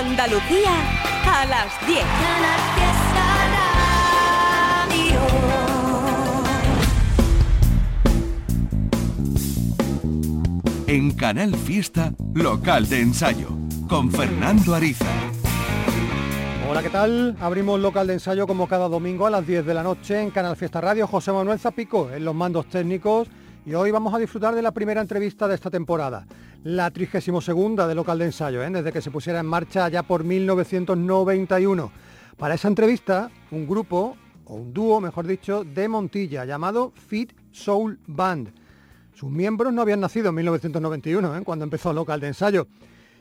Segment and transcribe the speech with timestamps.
[0.00, 0.72] Andalucía
[1.26, 1.98] a las 10.
[10.86, 13.48] En Canal Fiesta, local de ensayo,
[13.90, 15.04] con Fernando Ariza.
[16.70, 17.36] Hola, ¿qué tal?
[17.38, 20.56] Abrimos local de ensayo como cada domingo a las 10 de la noche en Canal
[20.56, 21.06] Fiesta Radio.
[21.06, 23.28] José Manuel Zapico en los mandos técnicos
[23.70, 26.26] y hoy vamos a disfrutar de la primera entrevista de esta temporada,
[26.64, 28.68] la 32 de local de ensayo, ¿eh?
[28.68, 31.92] desde que se pusiera en marcha ya por 1991.
[32.36, 34.16] Para esa entrevista, un grupo,
[34.46, 38.52] o un dúo, mejor dicho, de Montilla, llamado Fit Soul Band.
[39.14, 41.42] Sus miembros no habían nacido en 1991, ¿eh?
[41.44, 42.66] cuando empezó local de ensayo.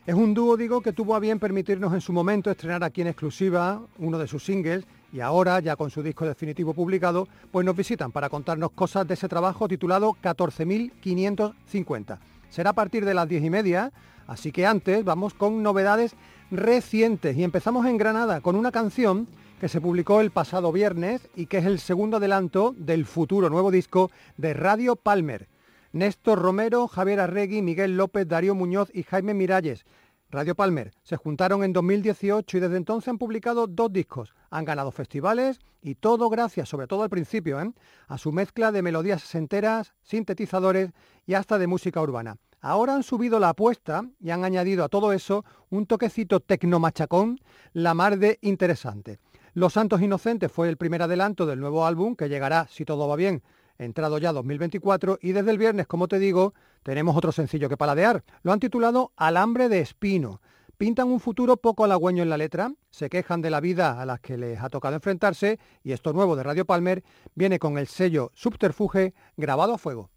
[0.08, 3.08] Es un dúo, digo, que tuvo a bien permitirnos en su momento estrenar aquí en
[3.08, 7.76] exclusiva uno de sus singles y ahora, ya con su disco definitivo publicado, pues nos
[7.76, 12.20] visitan para contarnos cosas de ese trabajo titulado 14.550.
[12.50, 13.92] Será a partir de las diez y media,
[14.28, 16.16] así que antes vamos con novedades
[16.52, 19.28] recientes y empezamos en Granada con una canción
[19.60, 23.72] que se publicó el pasado viernes y que es el segundo adelanto del futuro nuevo
[23.72, 25.48] disco de Radio Palmer.
[25.92, 29.86] Néstor Romero, Javier Arregui, Miguel López, Darío Muñoz y Jaime Miralles.
[30.32, 34.36] Radio Palmer se juntaron en 2018 y desde entonces han publicado dos discos.
[34.52, 37.72] Han ganado festivales y todo gracias, sobre todo al principio, ¿eh?
[38.08, 40.92] a su mezcla de melodías sesenteras, sintetizadores
[41.26, 42.38] y hasta de música urbana.
[42.62, 47.40] Ahora han subido la apuesta y han añadido a todo eso un toquecito tecnomachacón,
[47.74, 49.18] la mar de interesante.
[49.56, 53.16] Los Santos Inocentes fue el primer adelanto del nuevo álbum que llegará, si todo va
[53.16, 53.42] bien,
[53.80, 58.24] entrado ya 2024 y desde el viernes, como te digo, tenemos otro sencillo que paladear.
[58.44, 60.42] Lo han titulado Alambre de Espino.
[60.78, 64.22] Pintan un futuro poco halagüeño en la letra, se quejan de la vida a las
[64.22, 67.04] que les ha tocado enfrentarse y esto nuevo de Radio Palmer
[67.36, 70.10] viene con el sello Subterfuge grabado a fuego.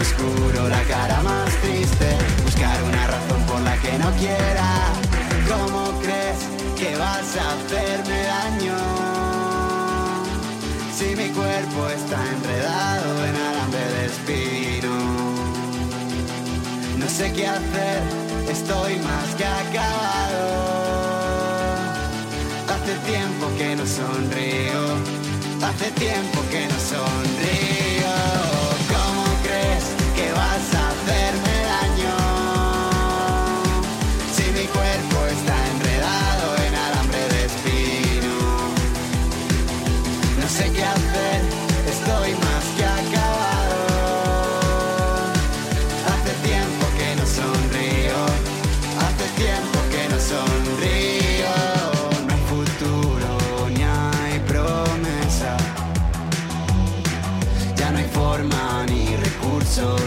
[0.00, 2.08] Oscuro, la cara más triste,
[2.44, 4.68] buscar una razón por la que no quiera.
[5.48, 6.40] ¿Cómo crees
[6.78, 8.76] que vas a hacerme daño?
[10.96, 14.94] Si mi cuerpo está enredado en alambre de espino.
[16.98, 18.02] No sé qué hacer,
[18.50, 20.48] estoy más que acabado.
[22.72, 24.82] Hace tiempo que no sonrío,
[25.62, 27.77] hace tiempo que no sonrío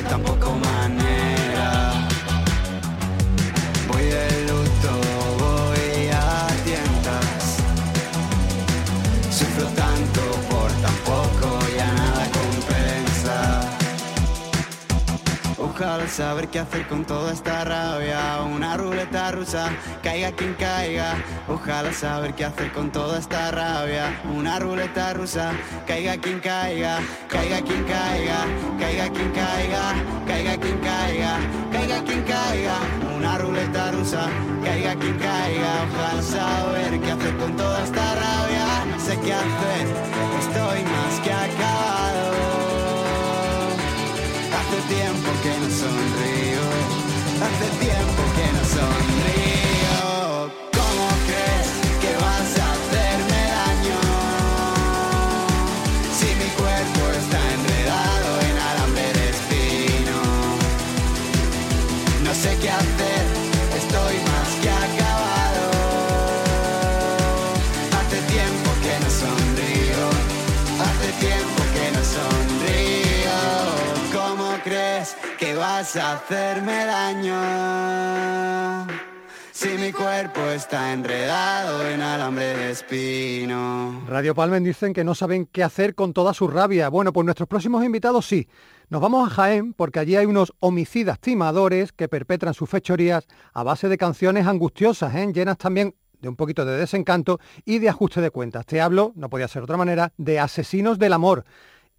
[0.09, 0.80] tampoco manera.
[15.81, 18.43] Ojalá saber qué hacer con toda esta rabia.
[18.43, 19.67] Una ruleta rusa,
[20.03, 21.15] caiga quien caiga.
[21.47, 24.21] Ojalá saber qué hacer con toda esta rabia.
[24.31, 25.53] Una ruleta rusa,
[25.87, 28.45] caiga quien caiga, caiga quien caiga,
[28.77, 29.93] caiga quien caiga,
[30.27, 31.39] caiga quien caiga,
[31.71, 32.75] caiga quien caiga.
[33.17, 34.27] Una ruleta rusa,
[34.63, 35.87] caiga quien caiga.
[35.95, 38.85] Ojalá saber qué hacer con toda esta rabia.
[38.85, 39.87] No sé qué hacer,
[40.41, 42.31] estoy más que acabado.
[44.53, 46.61] Hace tiempo que sonrío,
[47.41, 49.70] hace tiempo que no sonrío.
[75.81, 77.41] Vas a hacerme daño.
[79.51, 84.03] Si mi cuerpo está enredado en alambre de espino.
[84.07, 86.89] Radio Palmen dicen que no saben qué hacer con toda su rabia.
[86.89, 88.47] Bueno, pues nuestros próximos invitados sí.
[88.89, 93.63] Nos vamos a Jaén porque allí hay unos homicidas timadores que perpetran sus fechorías a
[93.63, 95.31] base de canciones angustiosas, ¿eh?
[95.33, 98.67] llenas también de un poquito de desencanto y de ajuste de cuentas.
[98.67, 101.43] Te hablo, no podía ser de otra manera, de Asesinos del Amor.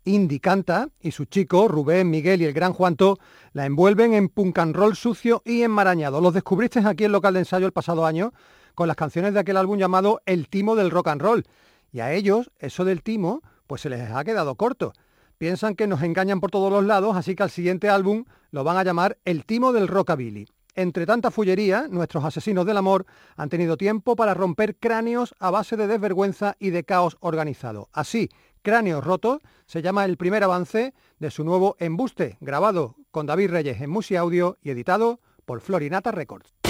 [0.04, 3.18] Indy canta y su chico, Rubén, Miguel y el gran Juanto,
[3.52, 6.20] la envuelven en roll sucio y enmarañado.
[6.20, 8.32] Los descubriste aquí en local de ensayo el pasado año
[8.74, 11.44] con las canciones de aquel álbum llamado El Timo del Rock and Roll.
[11.92, 14.92] Y a ellos, eso del Timo, pues se les ha quedado corto.
[15.38, 18.76] Piensan que nos engañan por todos los lados, así que al siguiente álbum lo van
[18.76, 20.46] a llamar El Timo del Rockabilly.
[20.74, 23.04] Entre tanta fullería, nuestros asesinos del amor
[23.36, 27.90] han tenido tiempo para romper cráneos a base de desvergüenza y de caos organizado.
[27.92, 28.30] Así
[28.62, 33.80] Cráneos Rotos se llama el primer avance de su nuevo embuste, grabado con David Reyes
[33.80, 36.61] en Musi Audio y editado por Florinata Records.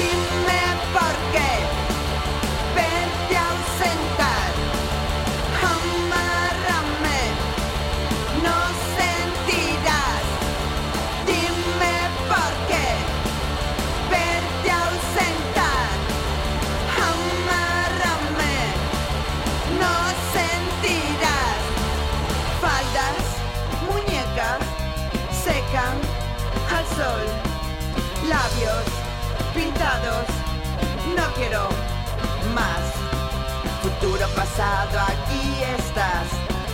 [34.34, 36.28] Pasado, aquí estás,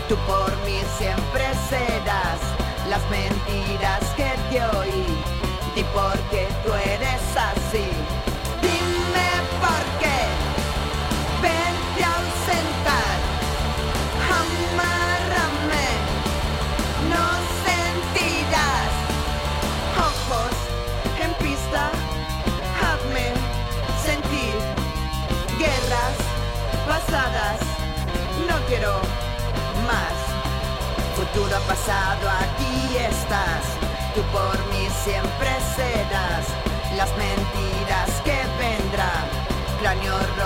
[0.08, 2.40] tú por mí siempre serás.
[2.88, 5.06] Las mentiras que te oí,
[5.74, 6.97] di porque tú eres
[28.68, 29.00] quiero
[29.86, 30.16] más.
[31.16, 33.64] Futuro pasado, aquí estás,
[34.14, 36.46] tú por mí siempre serás.
[36.96, 39.24] Las mentiras que vendrán,
[39.80, 40.36] cráneos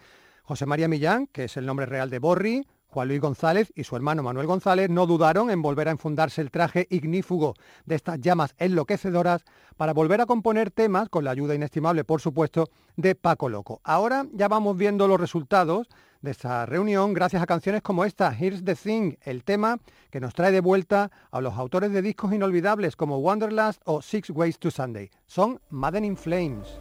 [0.50, 3.96] José María Millán, que es el nombre real de Borri, Juan Luis González y su
[3.96, 7.54] hermano Manuel González no dudaron en volver a enfundarse el traje ignífugo
[7.86, 9.46] de estas llamas enloquecedoras
[9.78, 13.80] para volver a componer temas con la ayuda inestimable, por supuesto, de Paco Loco.
[13.84, 15.88] Ahora ya vamos viendo los resultados
[16.22, 19.78] de esta reunión gracias a canciones como esta, Here's the Thing, el tema
[20.10, 24.32] que nos trae de vuelta a los autores de discos inolvidables como Wanderlust o Six
[24.32, 25.12] Ways to Sunday.
[25.28, 26.80] Son Madden in Flames.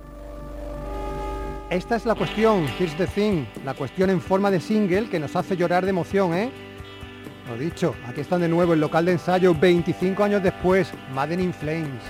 [1.71, 5.37] Esta es la cuestión, Here's the Thing, la cuestión en forma de single que nos
[5.37, 6.51] hace llorar de emoción, ¿eh?
[7.47, 11.53] Lo dicho, aquí están de nuevo el local de ensayo 25 años después, Madden in
[11.53, 12.03] Flames.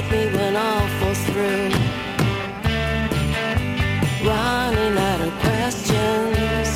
[0.00, 1.70] Take me when all falls through.
[4.28, 6.68] Running out of questions.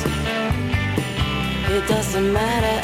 [1.75, 2.82] It doesn't matter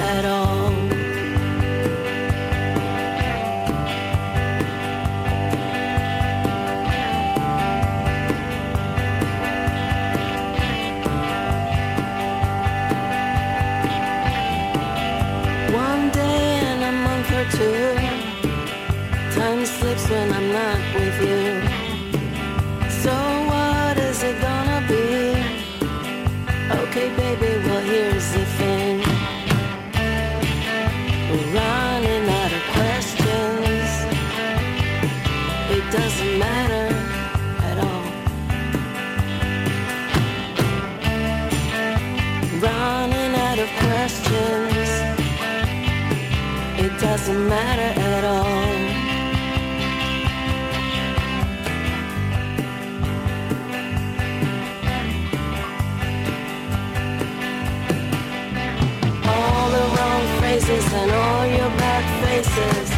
[60.68, 62.90] wrong and all your bad faces.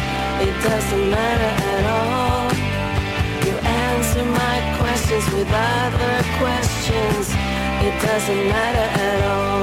[0.46, 2.50] It doesn't matter at all.
[3.46, 7.30] You answer my questions with other questions.
[7.86, 9.62] It doesn't matter at all.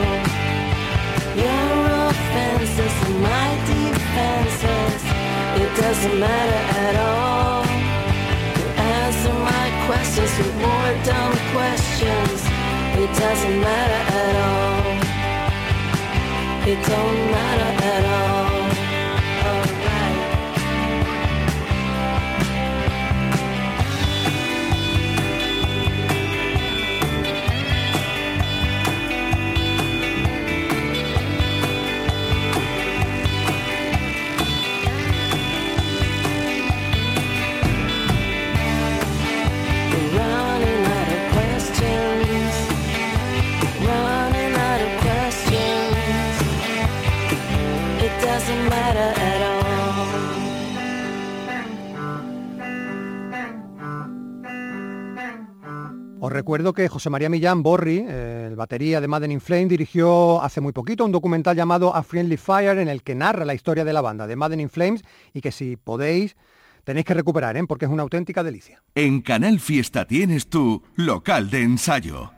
[1.43, 1.71] Your
[2.07, 5.01] offenses and my defenses.
[5.63, 7.65] It doesn't matter at all.
[8.59, 12.39] You answer my questions with more dumb questions.
[13.01, 14.78] It doesn't matter at all.
[16.71, 18.38] It don't matter at all.
[56.49, 60.61] Recuerdo que José María Millán Borri, eh, el batería de Madden in Flame, dirigió hace
[60.61, 63.93] muy poquito un documental llamado A Friendly Fire en el que narra la historia de
[63.93, 66.35] la banda de Madden in Flames y que si podéis
[66.85, 67.63] tenéis que recuperar, ¿eh?
[67.67, 68.81] porque es una auténtica delicia.
[68.95, 72.31] En Canal Fiesta tienes tu local de ensayo.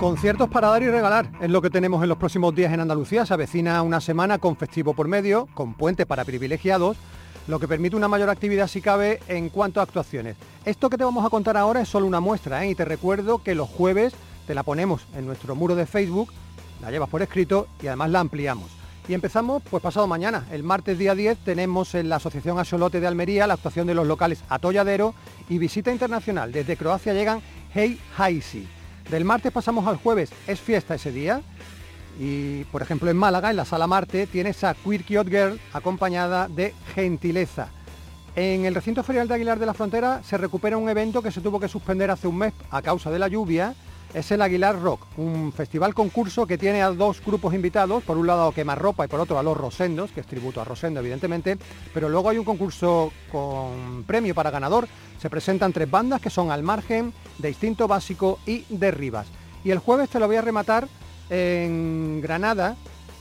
[0.00, 3.26] Conciertos para dar y regalar es lo que tenemos en los próximos días en Andalucía.
[3.26, 6.96] Se avecina una semana con festivo por medio, con puente para privilegiados,
[7.46, 10.36] lo que permite una mayor actividad si cabe en cuanto a actuaciones.
[10.64, 12.70] Esto que te vamos a contar ahora es solo una muestra ¿eh?
[12.70, 14.14] y te recuerdo que los jueves
[14.46, 16.32] te la ponemos en nuestro muro de Facebook,
[16.80, 18.70] la llevas por escrito y además la ampliamos.
[19.08, 23.06] Y empezamos pues pasado mañana, el martes día 10 tenemos en la Asociación Axolote de
[23.06, 25.14] Almería la actuación de los locales Atolladero
[25.48, 26.50] y visita internacional.
[26.50, 27.40] Desde Croacia llegan
[27.72, 28.66] Hey Haisi.
[29.08, 31.40] Del martes pasamos al jueves, es fiesta ese día.
[32.18, 36.48] Y por ejemplo en Málaga, en la Sala Marte, tienes a Queer Cute Girl acompañada
[36.48, 37.68] de Gentileza.
[38.34, 41.40] En el recinto ferial de Aguilar de la Frontera se recupera un evento que se
[41.40, 43.74] tuvo que suspender hace un mes a causa de la lluvia.
[44.14, 48.26] Es el Aguilar Rock, un festival concurso que tiene a dos grupos invitados, por un
[48.26, 51.58] lado a Quemarropa y por otro a Los Rosendos, que es tributo a Rosendo evidentemente,
[51.92, 54.86] pero luego hay un concurso con premio para ganador.
[55.18, 59.26] Se presentan tres bandas que son Al Margen, de Instinto Básico y de Rivas.
[59.64, 60.88] Y el jueves te lo voy a rematar
[61.30, 62.76] en Granada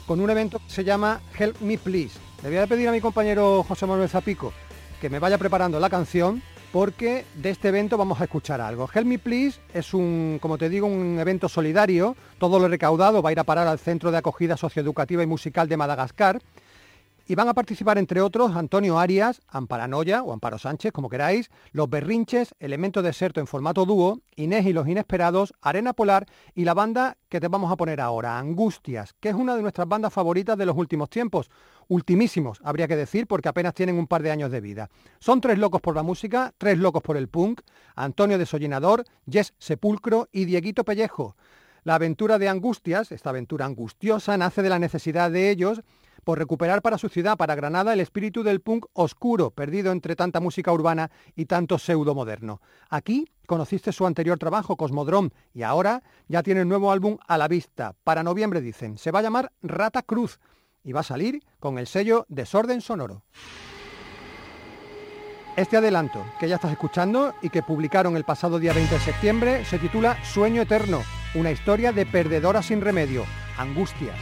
[0.06, 2.20] con un evento que se llama Help Me Please.
[2.44, 4.54] Le voy a pedir a mi compañero José Manuel Zapico
[5.02, 8.90] que me vaya preparando la canción porque de este evento vamos a escuchar algo.
[8.94, 12.18] Help Me Please es un, como te digo, un evento solidario.
[12.38, 15.70] Todo lo recaudado va a ir a parar al Centro de Acogida Socioeducativa y Musical
[15.70, 16.42] de Madagascar.
[17.28, 21.90] Y van a participar, entre otros, Antonio Arias, Amparanoya o Amparo Sánchez, como queráis, Los
[21.90, 27.18] Berrinches, Elemento Deserto en formato dúo, Inés y los Inesperados, Arena Polar y la banda
[27.28, 30.68] que te vamos a poner ahora, Angustias, que es una de nuestras bandas favoritas de
[30.68, 31.50] los últimos tiempos.
[31.88, 34.92] Ultimísimos, habría que decir, porque apenas tienen un par de años de vida.
[35.18, 37.62] Son tres locos por la música, tres locos por el punk,
[37.96, 41.36] Antonio Desollinador, Jess Sepulcro y Dieguito Pellejo.
[41.84, 45.82] La aventura de Angustias, esta aventura angustiosa, nace de la necesidad de ellos
[46.26, 50.42] por recuperar para su ciudad, para Granada, el espíritu del punk oscuro, perdido entre tanta
[50.42, 52.62] música urbana y tanto pseudo moderno.
[52.90, 57.48] Aquí conociste su anterior trabajo, Cosmodrome, y ahora ya tiene un nuevo álbum a la
[57.48, 57.96] vista.
[58.04, 60.40] Para noviembre dicen, se va a llamar Rata Cruz
[60.84, 63.24] y va a salir con el sello Desorden Sonoro.
[65.56, 69.64] Este adelanto que ya estás escuchando y que publicaron el pasado día 20 de septiembre
[69.64, 71.02] se titula Sueño Eterno,
[71.36, 73.24] una historia de perdedora sin remedio,
[73.58, 74.18] angustias.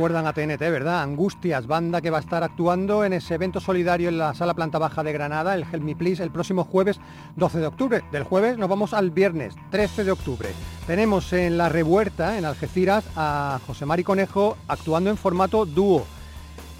[0.00, 1.02] Recuerdan a TNT, ¿verdad?
[1.02, 4.78] Angustias, banda que va a estar actuando en ese evento solidario en la sala planta
[4.78, 6.98] baja de Granada, el Help Me Please, el próximo jueves
[7.36, 8.02] 12 de octubre.
[8.10, 10.48] Del jueves nos vamos al viernes 13 de octubre.
[10.86, 16.06] Tenemos en La Revuerta, en Algeciras, a José Mari Conejo actuando en formato dúo.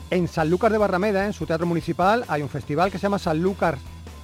[0.08, 3.18] En San Lucas de Barrameda, en su teatro municipal, hay un festival que se llama
[3.18, 3.74] San Lucas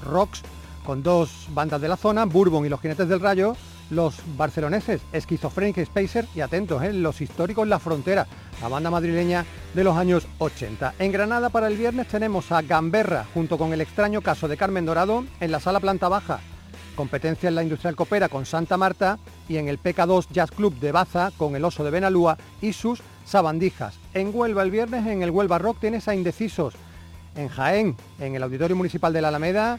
[0.06, 0.40] Rocks,
[0.86, 3.56] con dos bandas de la zona, Bourbon y los Jinetes del Rayo,
[3.90, 6.92] los barceloneses, Schizophrenic Spacer y atentos, ¿eh?
[6.92, 8.26] los históricos La Frontera,
[8.60, 9.44] la banda madrileña
[9.74, 10.94] de los años 80.
[10.98, 14.86] En Granada para el viernes tenemos a Gamberra junto con el extraño caso de Carmen
[14.86, 16.40] Dorado en la sala planta baja,
[16.96, 19.18] competencia en la Industrial Copera con Santa Marta
[19.48, 23.02] y en el PK2 Jazz Club de Baza con el Oso de Benalúa y sus
[23.24, 23.98] sabandijas.
[24.14, 26.74] En Huelva el viernes en el Huelva Rock tienes a Indecisos.
[27.36, 29.78] En Jaén, en el Auditorio Municipal de la Alameda,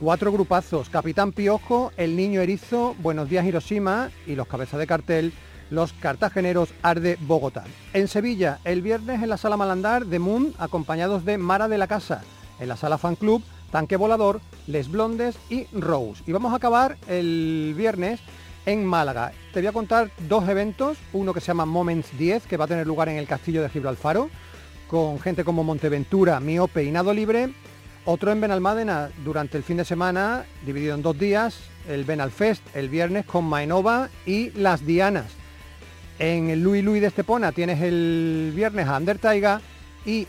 [0.00, 5.32] Cuatro grupazos, Capitán Piojo, El Niño Erizo, Buenos Días Hiroshima y los cabezas de cartel,
[5.70, 7.64] los cartageneros Arde Bogotá.
[7.94, 11.88] En Sevilla, el viernes en la Sala Malandar de Moon, acompañados de Mara de la
[11.88, 12.22] Casa.
[12.60, 16.22] En la Sala Fan Club, Tanque Volador, Les Blondes y Rose.
[16.28, 18.20] Y vamos a acabar el viernes
[18.66, 19.32] en Málaga.
[19.52, 22.68] Te voy a contar dos eventos, uno que se llama Moments 10, que va a
[22.68, 24.30] tener lugar en el Castillo de Gibralfaro,
[24.86, 27.52] con gente como Monteventura, Miope y Nado Libre,
[28.10, 32.88] otro en Benalmádena durante el fin de semana, dividido en dos días, el Benalfest el
[32.88, 35.26] viernes con Mainova y Las Dianas.
[36.18, 39.60] En el Louis Louis de Estepona tienes el viernes a Ander Taiga
[40.06, 40.26] y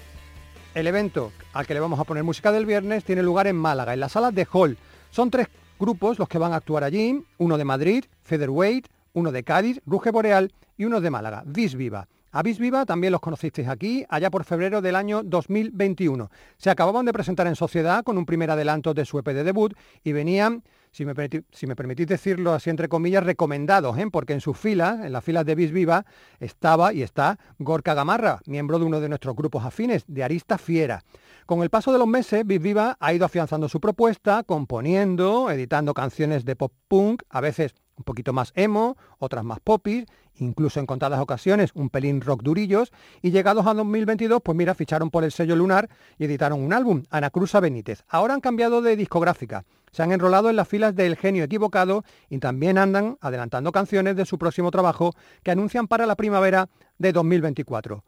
[0.76, 3.94] el evento al que le vamos a poner música del viernes tiene lugar en Málaga,
[3.94, 4.78] en la sala de Hall.
[5.10, 5.48] Son tres
[5.80, 10.12] grupos los que van a actuar allí, uno de Madrid, Featherweight, uno de Cádiz, Ruge
[10.12, 12.10] Boreal y uno de Málaga, Vis Viva.
[12.32, 16.30] Avis Viva también los conocisteis aquí, allá por febrero del año 2021.
[16.58, 19.74] Se acababan de presentar en sociedad con un primer adelanto de su EP de debut
[20.04, 24.06] y venían, si me, permitís decirlo así entre comillas, recomendados, ¿eh?
[24.12, 26.06] porque en sus filas, en las filas de Avis Viva,
[26.40, 31.04] estaba y está Gorka Gamarra, miembro de uno de nuestros grupos afines, de Arista Fiera.
[31.48, 35.96] Con el paso de los meses, Vis Viva ha ido afianzando su propuesta, componiendo, editando
[35.96, 40.06] canciones de pop punk, a veces un poquito más emo, otras más popis,
[40.40, 45.10] incluso en contadas ocasiones un pelín rock durillos, y llegados a 2022, pues mira, ficharon
[45.10, 48.04] por el sello Lunar y editaron un álbum, Ana Cruza Benítez.
[48.08, 52.40] Ahora han cambiado de discográfica, se han enrolado en las filas del genio equivocado y
[52.40, 58.04] también andan adelantando canciones de su próximo trabajo que anuncian para la primavera de 2024.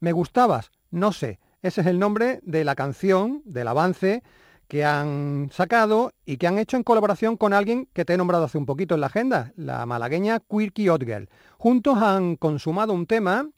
[0.00, 0.70] ¿Me gustabas?
[0.90, 1.38] No sé.
[1.62, 4.22] Ese es el nombre de la canción, del avance
[4.70, 8.44] que han sacado y que han hecho en colaboración con alguien que te he nombrado
[8.44, 11.28] hace un poquito en la agenda, la malagueña Quirky Otgirl.
[11.58, 13.50] Juntos han consumado un tema,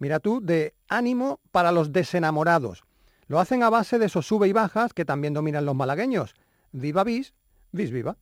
[0.00, 2.82] mira tú, de ánimo para los desenamorados.
[3.28, 6.34] Lo hacen a base de esos sube y bajas que también dominan los malagueños.
[6.72, 7.32] Viva bis,
[7.70, 8.16] bis viva.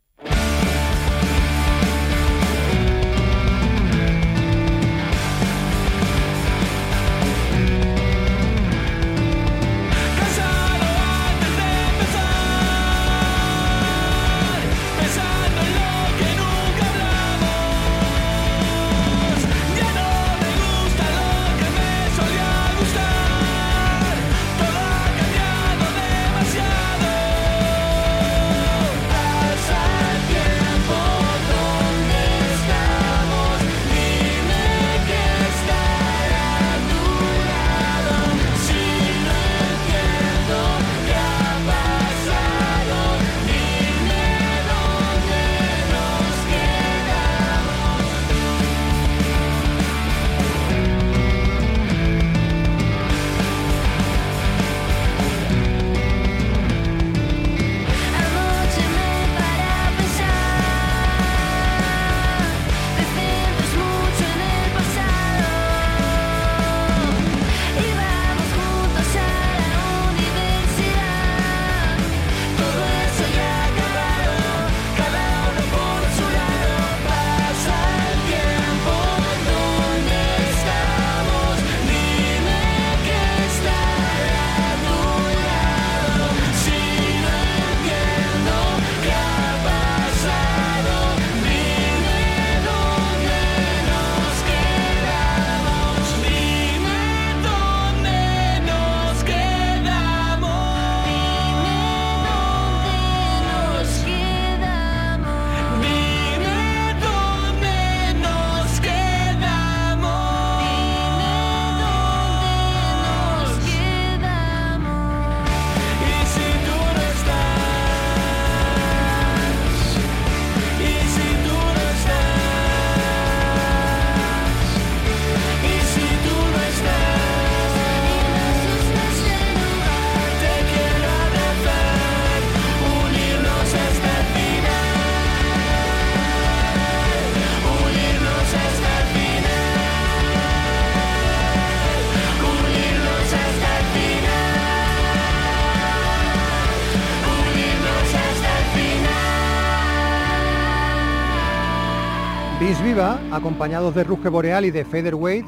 [153.35, 155.45] Acompañados de Ruge Boreal y de Featherweight,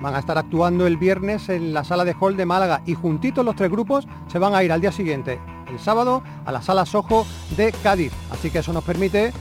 [0.00, 3.44] van a estar actuando el viernes en la sala de hall de Málaga y juntitos
[3.44, 5.40] los tres grupos se van a ir al día siguiente,
[5.70, 8.12] el sábado, a la sala Sojo de Cádiz.
[8.30, 9.32] Así que eso nos permite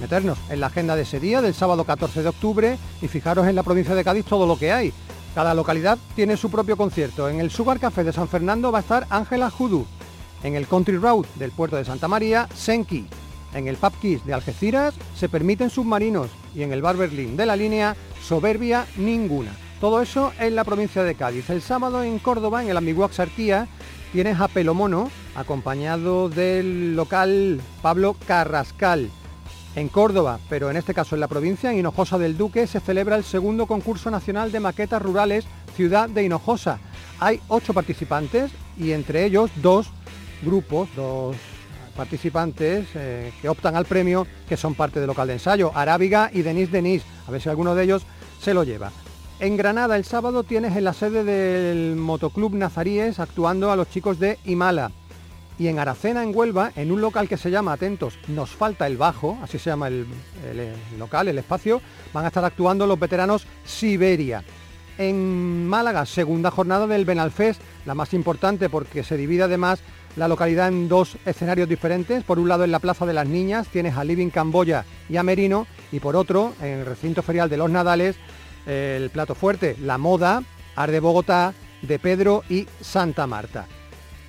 [0.00, 3.54] meternos en la agenda de ese día, del sábado 14 de octubre, y fijaros en
[3.54, 4.92] la provincia de Cádiz todo lo que hay.
[5.34, 7.28] Cada localidad tiene su propio concierto.
[7.28, 9.86] En el Sugar Café de San Fernando va a estar Ángela Judu.
[10.42, 13.06] En el Country Road del puerto de Santa María, Senki.
[13.54, 17.56] En el Pub de Algeciras se permiten submarinos y en el Bar Berlín de la
[17.56, 19.52] línea soberbia ninguna.
[19.80, 21.48] Todo eso en la provincia de Cádiz.
[21.48, 23.66] El sábado en Córdoba, en el Ambiguax Arquía,
[24.12, 29.10] tienes a Pelomono, acompañado del local Pablo Carrascal.
[29.76, 33.16] En Córdoba, pero en este caso en la provincia, en Hinojosa del Duque, se celebra
[33.16, 36.80] el segundo concurso nacional de maquetas rurales Ciudad de Hinojosa.
[37.20, 39.86] Hay ocho participantes y entre ellos dos
[40.42, 41.36] grupos, dos
[41.96, 46.42] participantes eh, que optan al premio, que son parte del local de ensayo, Arábiga y
[46.42, 48.02] Denis Denis, a ver si alguno de ellos
[48.40, 48.90] se lo lleva.
[49.38, 54.18] En Granada el sábado tienes en la sede del Motoclub Nazaríes actuando a los chicos
[54.18, 54.92] de Imala.
[55.58, 58.96] Y en Aracena, en Huelva, en un local que se llama, atentos, Nos falta el
[58.96, 60.06] bajo, así se llama el,
[60.50, 61.82] el local, el espacio,
[62.14, 64.42] van a estar actuando los veteranos Siberia.
[64.96, 69.80] En Málaga, segunda jornada del Benalfest, la más importante porque se divide además
[70.16, 72.24] la localidad en dos escenarios diferentes.
[72.24, 75.22] Por un lado en la Plaza de las Niñas tienes a Living Camboya y a
[75.22, 78.16] Merino y por otro en el recinto ferial de los Nadales
[78.66, 80.42] el plato fuerte, la moda,
[80.76, 83.66] Arde Bogotá, de Pedro y Santa Marta.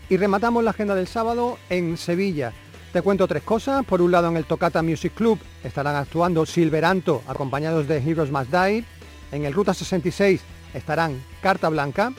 [0.10, 2.54] Y rematamos la agenda del sábado en Sevilla.
[2.92, 3.86] Te cuento tres cosas.
[3.86, 8.52] Por un lado en el Tocata Music Club estarán actuando Silveranto acompañados de Heroes Must
[8.52, 8.84] Die.
[9.32, 10.42] En el Ruta 66
[10.74, 12.12] estarán Carta Blanca.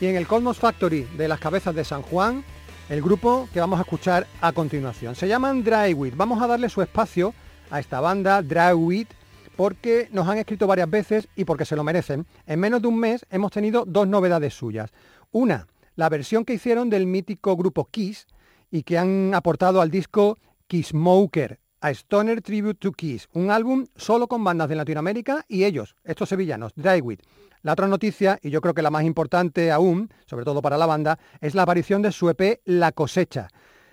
[0.00, 2.44] Y en el Cosmos Factory de las Cabezas de San Juan
[2.88, 5.14] el grupo que vamos a escuchar a continuación.
[5.14, 6.16] Se llaman Drywit.
[6.16, 7.34] Vamos a darle su espacio
[7.70, 9.08] a esta banda Drywit
[9.56, 12.26] porque nos han escrito varias veces y porque se lo merecen.
[12.46, 14.90] En menos de un mes hemos tenido dos novedades suyas.
[15.32, 18.26] Una, la versión que hicieron del mítico grupo Kiss
[18.70, 23.86] y que han aportado al disco Kiss Smoker, a Stoner Tribute to Kiss, un álbum
[23.96, 27.22] solo con bandas de Latinoamérica y ellos, estos sevillanos, Drywit.
[27.62, 30.86] La otra noticia, y yo creo que la más importante aún, sobre todo para la
[30.86, 33.48] banda, es la aparición de su EP La cosecha,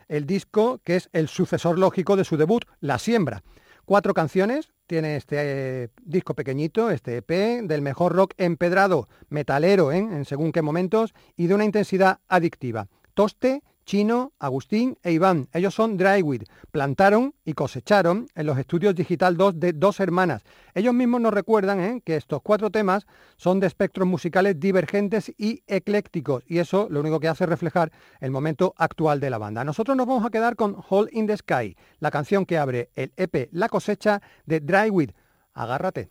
[0.07, 3.43] el disco que es el sucesor lógico de su debut, La siembra.
[3.85, 9.97] Cuatro canciones tiene este eh, disco pequeñito, este EP, del mejor rock empedrado, metalero, ¿eh?
[9.97, 12.87] en según qué momentos, y de una intensidad adictiva.
[13.13, 15.47] Toste, Chino, Agustín e Iván.
[15.53, 16.43] Ellos son Drywid.
[16.71, 20.43] Plantaron y cosecharon en los estudios Digital 2 de dos hermanas.
[20.73, 22.01] Ellos mismos nos recuerdan ¿eh?
[22.03, 23.05] que estos cuatro temas
[23.37, 26.43] son de espectros musicales divergentes y eclécticos.
[26.47, 29.63] Y eso lo único que hace es reflejar el momento actual de la banda.
[29.63, 33.13] Nosotros nos vamos a quedar con Hole in the Sky, la canción que abre el
[33.15, 35.11] EP La cosecha de Drywid.
[35.53, 36.09] Agárrate.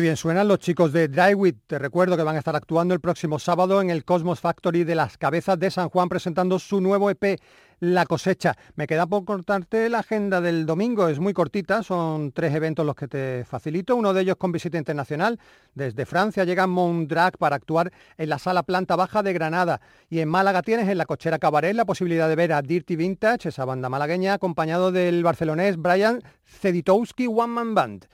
[0.00, 1.58] Bien suenan los chicos de Drywit.
[1.66, 4.94] Te recuerdo que van a estar actuando el próximo sábado en el Cosmos Factory de
[4.94, 7.38] las Cabezas de San Juan presentando su nuevo EP
[7.80, 8.56] La cosecha.
[8.76, 12.94] Me queda por cortarte la agenda del domingo, es muy cortita, son tres eventos los
[12.94, 15.38] que te facilito, uno de ellos con visita internacional.
[15.74, 20.30] Desde Francia llega Mondrag para actuar en la sala planta baja de Granada y en
[20.30, 23.90] Málaga tienes en la cochera Cabaret la posibilidad de ver a Dirty Vintage, esa banda
[23.90, 28.06] malagueña, acompañado del barcelonés Brian Ceditowski One Man Band.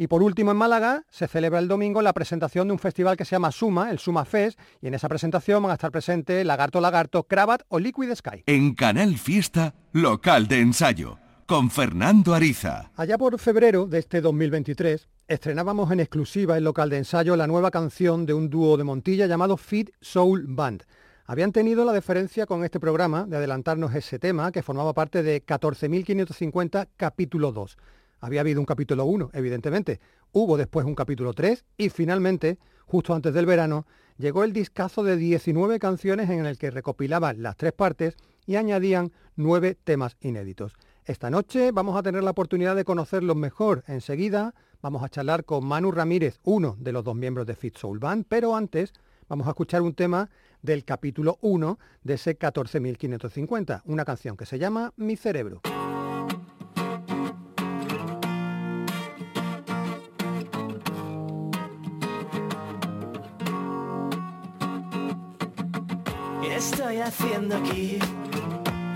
[0.00, 3.24] Y por último, en Málaga se celebra el domingo la presentación de un festival que
[3.24, 6.80] se llama Suma, el Suma Fest, y en esa presentación van a estar presentes Lagarto
[6.80, 8.44] Lagarto, Cravat o Liquid Sky.
[8.46, 12.92] En Canal Fiesta, local de ensayo, con Fernando Ariza.
[12.94, 17.72] Allá por febrero de este 2023, estrenábamos en exclusiva el local de ensayo la nueva
[17.72, 20.84] canción de un dúo de Montilla llamado Fit Soul Band.
[21.26, 25.44] Habían tenido la deferencia con este programa de adelantarnos ese tema que formaba parte de
[25.44, 27.76] 14.550 capítulo 2.
[28.20, 30.00] Había habido un capítulo 1, evidentemente.
[30.32, 33.86] Hubo después un capítulo 3 y finalmente, justo antes del verano,
[34.18, 39.12] llegó el discazo de 19 canciones en el que recopilaban las tres partes y añadían
[39.36, 40.74] nueve temas inéditos.
[41.04, 43.84] Esta noche vamos a tener la oportunidad de conocerlos mejor.
[43.86, 47.98] Enseguida vamos a charlar con Manu Ramírez, uno de los dos miembros de Fit Soul
[47.98, 48.92] Band, pero antes
[49.28, 50.28] vamos a escuchar un tema
[50.60, 55.62] del capítulo 1 de ese 14.550, una canción que se llama Mi Cerebro.
[66.88, 67.98] Estoy haciendo aquí?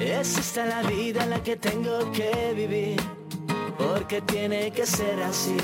[0.01, 2.99] Es esta la vida la que tengo que vivir,
[3.77, 5.59] porque tiene que ser así.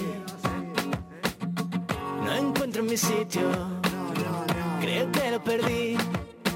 [2.22, 3.48] No encuentro mi sitio,
[4.78, 5.96] creo que lo perdí,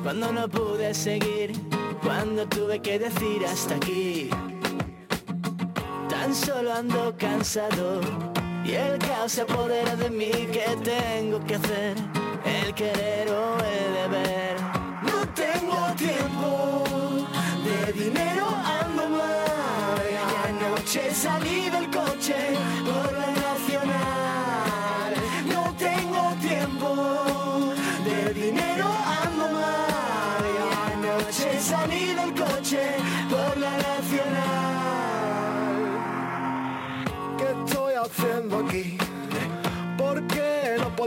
[0.03, 1.53] cuando no pude seguir,
[2.03, 4.29] cuando tuve que decir hasta aquí.
[6.11, 7.99] Tan solo ando cansado
[8.63, 11.97] y el caos se apodera de mí, ¿qué tengo que hacer?
[12.45, 14.42] El querer o el deber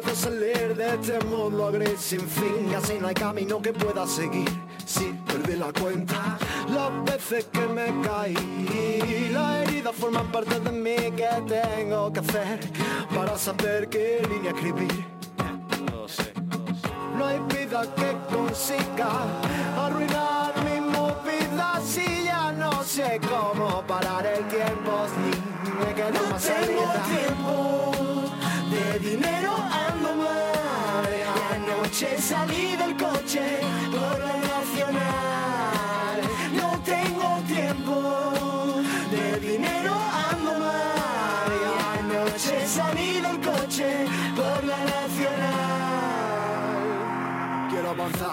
[0.01, 2.73] puedo salir de este mundo gris sin fin.
[2.75, 4.49] Así no hay camino que pueda seguir
[4.85, 6.37] Si perdí la cuenta.
[6.69, 10.95] Las veces que me caí La herida forman parte de mí.
[11.15, 12.59] ¿Qué tengo que hacer
[13.15, 15.05] Para saber qué línea escribir?
[15.91, 16.33] No sé,
[17.17, 19.09] no hay vida que consiga
[19.77, 24.25] Arruinar mi movida Si ya no sé cómo parar.
[24.25, 27.94] El tiempo Ni me quedo no más tengo tiempo
[31.95, 32.74] Anoche salí del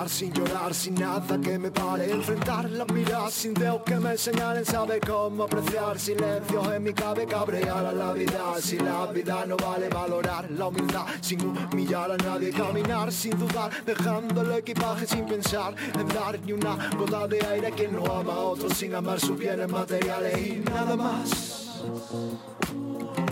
[0.09, 2.11] Sin llorar, sin nada que me pare.
[2.11, 4.65] Enfrentar las miradas sin dedos que me señalen.
[4.65, 7.29] Saber cómo apreciar silencios en mi cabeza.
[7.29, 8.55] Cabrear a la vida.
[8.61, 11.07] Si la vida no vale valorar la humildad.
[11.21, 12.51] Sin humillar a nadie.
[12.51, 13.71] Caminar sin dudar.
[13.85, 17.71] Dejando el equipaje sin pensar en dar ni una gota de aire.
[17.71, 20.39] Quien no ama a otro sin amar sus bienes materiales.
[20.39, 21.81] Y nada más.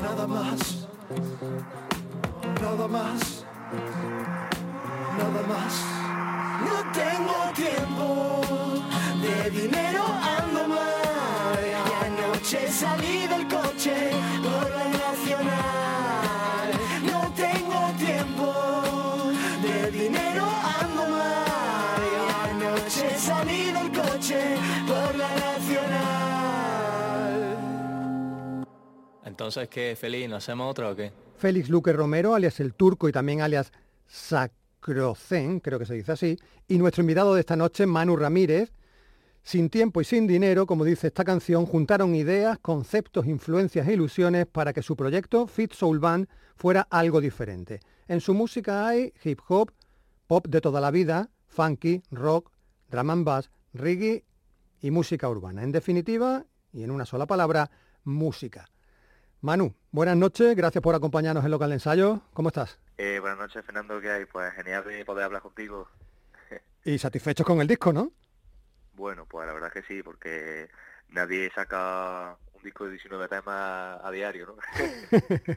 [0.03, 0.89] Nada más.
[2.61, 3.45] nada más,
[5.19, 6.10] nada más.
[6.61, 8.41] No tengo tiempo,
[9.23, 11.59] de dinero ando mal.
[11.67, 11.73] Y
[12.07, 14.11] anoche salí del coche
[14.43, 16.69] por la nacional.
[17.11, 18.47] No tengo tiempo,
[19.63, 20.47] de dinero
[20.81, 22.01] ando mal.
[22.11, 22.15] Y
[22.51, 24.57] anoche salí del coche
[24.87, 26.21] por la nacional.
[29.25, 30.29] Entonces, ¿qué, Feliz?
[30.29, 31.13] ¿No hacemos otra o qué?
[31.37, 33.73] Félix Luque Romero, alias El Turco y también alias
[34.81, 38.73] Sacrocen, creo que se dice así, y nuestro invitado de esta noche, Manu Ramírez,
[39.43, 44.47] sin tiempo y sin dinero, como dice esta canción, juntaron ideas, conceptos, influencias e ilusiones
[44.47, 47.81] para que su proyecto Fit Soul Band fuera algo diferente.
[48.09, 49.73] En su música hay hip hop,
[50.27, 52.51] pop de toda la vida, funky, rock,
[52.91, 54.25] drum and bass, reggae
[54.81, 55.63] y música urbana.
[55.63, 57.71] En definitiva, y en una sola palabra,
[58.05, 58.69] música.
[59.41, 62.21] Manu, buenas noches, gracias por acompañarnos en Local Ensayo.
[62.35, 62.79] ¿Cómo estás?
[63.03, 64.25] Eh, buenas noches, Fernando, ¿qué hay?
[64.27, 65.89] Pues genial de poder hablar contigo.
[66.85, 68.13] Y satisfechos con el disco, ¿no?
[68.93, 70.69] Bueno, pues la verdad que sí, porque
[71.09, 74.57] nadie saca un disco de 19 temas a diario, ¿no?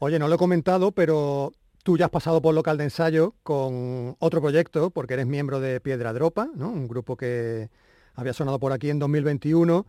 [0.00, 1.52] Oye, no lo he comentado, pero
[1.84, 5.80] tú ya has pasado por local de ensayo con otro proyecto, porque eres miembro de
[5.80, 6.70] Piedra Dropa, ¿no?
[6.70, 7.70] Un grupo que
[8.16, 9.86] había sonado por aquí en 2021.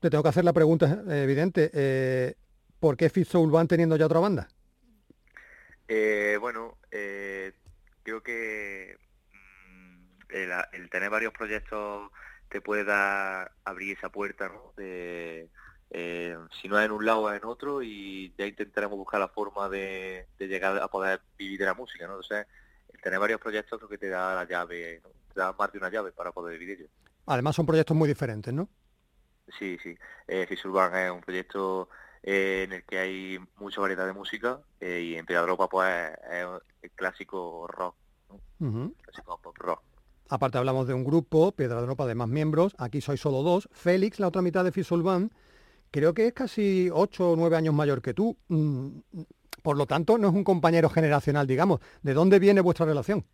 [0.00, 1.70] Te tengo que hacer la pregunta eh, evidente.
[1.74, 2.34] eh,
[2.80, 4.48] ¿Por qué Fit Soul Band teniendo ya otra banda?
[5.94, 7.52] Eh, bueno, eh,
[8.02, 8.96] creo que
[9.30, 12.10] mm, el, el tener varios proyectos
[12.48, 14.72] te puede dar, abrir esa puerta, ¿no?
[14.74, 15.50] De,
[15.90, 19.28] eh, si no es en un lado es en otro y ya intentaremos buscar la
[19.28, 22.14] forma de, de llegar a poder vivir de la música, ¿no?
[22.14, 22.46] Entonces,
[22.90, 25.10] el tener varios proyectos creo que te da la llave, ¿no?
[25.10, 26.92] te da más de una llave para poder vivir de ello.
[27.26, 28.66] Además son proyectos muy diferentes, ¿no?
[29.58, 29.94] Sí, sí.
[30.26, 31.90] Eh, Fis Urban es un proyecto
[32.22, 36.46] eh, en el que hay mucha variedad de música eh, y en Pedadropa pues es
[36.82, 37.96] el clásico rock,
[38.58, 39.82] clásico pop rock.
[40.28, 42.74] Aparte hablamos de un grupo, Piedra Dropa, de más miembros.
[42.78, 43.68] Aquí sois solo dos.
[43.72, 45.30] Félix, la otra mitad de Band,
[45.90, 48.38] creo que es casi ocho o nueve años mayor que tú.
[48.48, 49.00] Mm,
[49.62, 51.80] Por lo tanto, no es un compañero generacional, digamos.
[52.02, 53.26] ¿De dónde viene vuestra relación?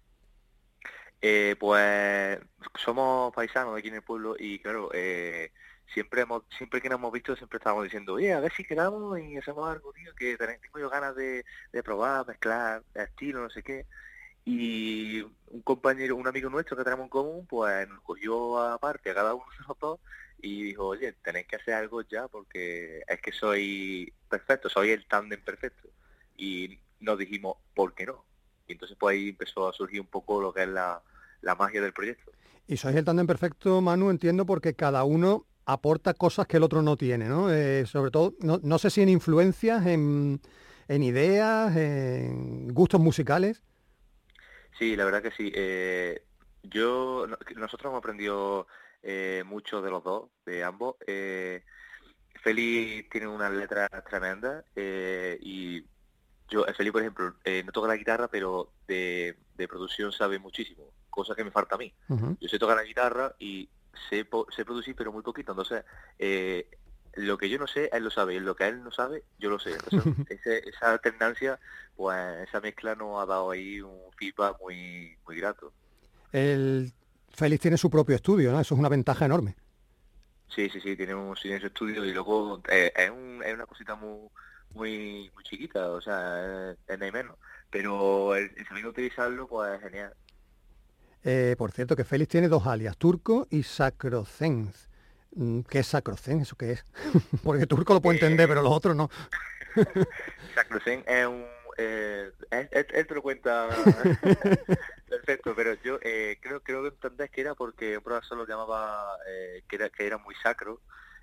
[1.21, 2.39] Eh, pues
[2.77, 5.53] somos paisanos aquí en el pueblo y claro, eh,
[5.93, 9.19] siempre hemos, siempre que nos hemos visto siempre estábamos diciendo, oye, a ver si quedamos
[9.21, 13.51] y hacemos algo, tío, que ten- tengo yo ganas de, de probar, mezclar, estilo, no
[13.51, 13.87] sé qué.
[14.45, 19.15] Y un compañero, un amigo nuestro que tenemos en común, pues nos cogió aparte a
[19.15, 20.01] cada uno de nosotros
[20.39, 25.07] y dijo, oye, tenéis que hacer algo ya porque es que soy perfecto, soy el
[25.07, 25.89] tándem perfecto.
[26.37, 28.25] Y nos dijimos, ¿por qué no?
[28.67, 31.03] Y entonces pues ahí empezó a surgir un poco lo que es la,
[31.43, 32.33] la magia del proyecto.
[32.67, 36.81] Y sois el tándem perfecto, Manu, entiendo, porque cada uno aporta cosas que el otro
[36.81, 37.53] no tiene, ¿no?
[37.53, 40.41] Eh, sobre todo, no, no sé si en influencias, en,
[40.89, 43.63] en ideas, en gustos musicales.
[44.79, 45.53] Sí, la verdad que sí.
[45.55, 46.23] Eh,
[46.63, 48.67] yo, no- nosotros hemos aprendido
[49.03, 50.97] eh, mucho de los dos, de ambos.
[51.07, 51.63] Eh,
[52.43, 55.85] Feli tiene unas letras tremendas eh, y
[56.49, 60.39] yo, eh, Feli, por ejemplo, eh, no toca la guitarra, pero de, de producción sabe
[60.39, 61.93] muchísimo, cosa que me falta a mí.
[62.09, 62.39] Ujú.
[62.41, 63.69] Yo sé tocar la guitarra y
[64.09, 65.53] sé, po- sé producir, pero muy poquito.
[65.53, 65.85] Entonces,
[66.19, 66.69] eh,
[67.15, 68.35] lo que yo no sé, él lo sabe.
[68.35, 69.73] Y lo que él no sabe, yo lo sé.
[69.73, 71.59] Entonces, ese- esa alternancia,
[71.97, 75.73] pues esa mezcla nos ha dado ahí un feedback muy, muy grato.
[76.33, 76.93] El
[77.31, 78.61] Félix tiene su propio estudio, ¿no?
[78.61, 79.57] Eso es una ventaja enorme.
[80.49, 83.95] Sí, sí, sí, tiene un silencio estudio y luego eh, es, un- es una cosita
[83.95, 84.29] muy
[84.75, 87.37] muy muy chiquita, o sea, es, es y menos.
[87.71, 90.15] Pero el, el saber utilizarlo, pues es genial.
[91.25, 94.89] Eh, por cierto, que Félix tiene dos alias, Turco y Sacrocenz.
[95.35, 96.43] Mm, ¿Qué es Sacrocenz?
[96.43, 96.85] ¿Eso qué es?
[97.45, 99.11] Porque Turco lo puedo entender, pero los otros no.
[100.55, 101.45] Sacrosen es un...
[101.81, 103.69] Eh, él, él- él te lo cuenta
[105.09, 109.17] perfecto, pero yo eh, creo creo que entendés que era porque un profesor lo llamaba
[109.29, 110.81] eh, que, era, que era muy sacro,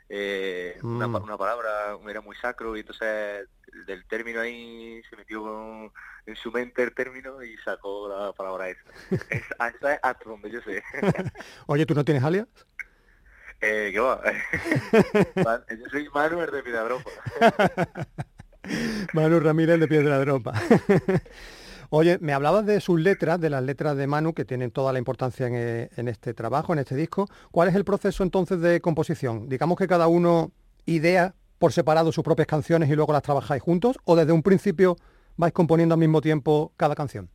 [0.07, 1.15] eh, una, Mm.
[1.23, 3.49] una palabra era muy sacro y entonces
[3.85, 5.91] del término ahí se metió
[6.25, 8.81] en su mente el término y sacó la palabra esa.
[9.29, 10.81] Es, eso es hasta donde yo sé.
[11.67, 12.47] Oye, ¿tú no tienes alias?
[13.61, 14.21] eh, ¿Qué va?
[15.43, 17.09] Man- yo soy Manuel de Pidadropa.
[19.13, 20.53] Manu Ramírez de Piedra Dropa.
[21.91, 24.97] Oye, me hablabas de sus letras, de las letras de Manu, que tienen toda la
[24.99, 27.27] importancia en, eh, en este trabajo, en este disco.
[27.51, 29.47] ¿Cuál es el proceso entonces de composición?
[29.47, 30.51] Digamos que cada uno
[30.85, 31.35] idea
[31.65, 34.97] por separado sus propias canciones y luego las trabajáis juntos, o desde un principio
[35.35, 37.27] vais componiendo al mismo tiempo cada canción.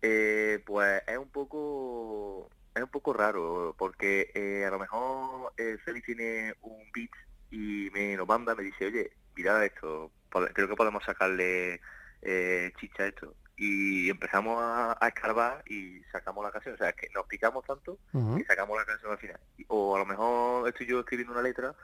[0.00, 5.76] Eh, pues es un poco es un poco raro porque eh, a lo mejor eh,
[5.84, 7.10] Félix tiene un beat
[7.50, 10.10] y me lo manda, me dice, oye, mira esto,
[10.54, 11.82] creo que podemos sacarle
[12.22, 13.34] eh, chicha esto.
[13.58, 16.76] Y empezamos a, a escarbar y sacamos la canción.
[16.76, 17.98] O sea, que nos picamos tanto
[18.38, 19.38] y sacamos la canción al final.
[19.68, 21.74] O a lo mejor estoy yo escribiendo una letra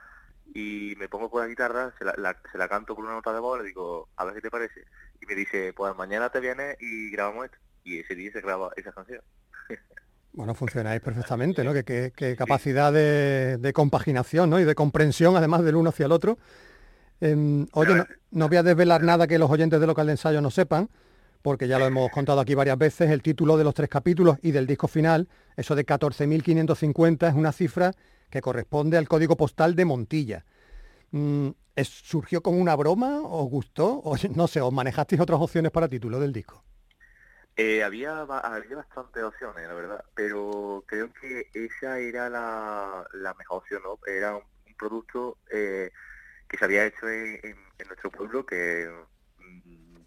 [0.53, 3.33] y me pongo con la guitarra, se la, la- se la canto con una nota
[3.33, 4.81] de voz, le digo, a ver qué te parece.
[5.21, 7.57] Y me dice, pues mañana te vienes y grabamos esto.
[7.83, 9.21] Y ese día se graba esa canción.
[10.33, 11.73] Bueno, funcionáis perfectamente, ¿no?
[11.73, 14.61] Qué, qué- qué capacidad de, de compaginación, ¿no?
[14.61, 16.37] Y de comprensión, además, del uno hacia el otro.
[17.19, 20.41] Em, oye, no, no voy a desvelar nada que los oyentes de local de ensayo
[20.41, 20.89] no sepan,
[21.41, 24.51] porque ya lo hemos contado aquí varias veces, el título de los tres capítulos y
[24.51, 25.27] del disco final,
[25.57, 27.91] eso de 14.550 es una cifra
[28.31, 30.45] que corresponde al código postal de Montilla.
[31.11, 33.21] Mm, ¿es- ¿Surgió como una broma?
[33.21, 33.99] ¿Os gustó?
[34.05, 36.63] O no sé, ¿os manejasteis otras opciones para título del disco?
[37.55, 43.59] Eh, había, había bastantes opciones, la verdad, pero creo que esa era la, la mejor
[43.59, 43.81] opción.
[44.07, 44.43] Era un,
[44.77, 45.91] producto eh,
[46.49, 47.55] que se había hecho en
[47.87, 48.89] nuestro pueblo, que
[49.37, 49.97] mm,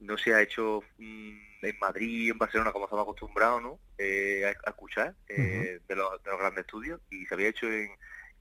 [0.00, 3.78] no se ha hecho mm, en Madrid, en Barcelona, como estamos acostumbrados, ¿no?
[3.98, 7.66] Eh, a, a escuchar eh, de, los, de los grandes estudios, y se había hecho
[7.70, 7.90] en,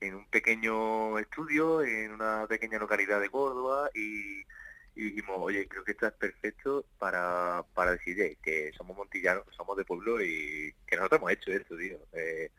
[0.01, 4.43] en un pequeño estudio, en una pequeña localidad de Córdoba, y
[4.95, 9.55] y dijimos, oye, creo que esto es perfecto para, para decir que somos montillanos, que
[9.55, 11.97] somos de pueblo y que nosotros hemos hecho esto, tío.
[12.11, 12.51] Eh,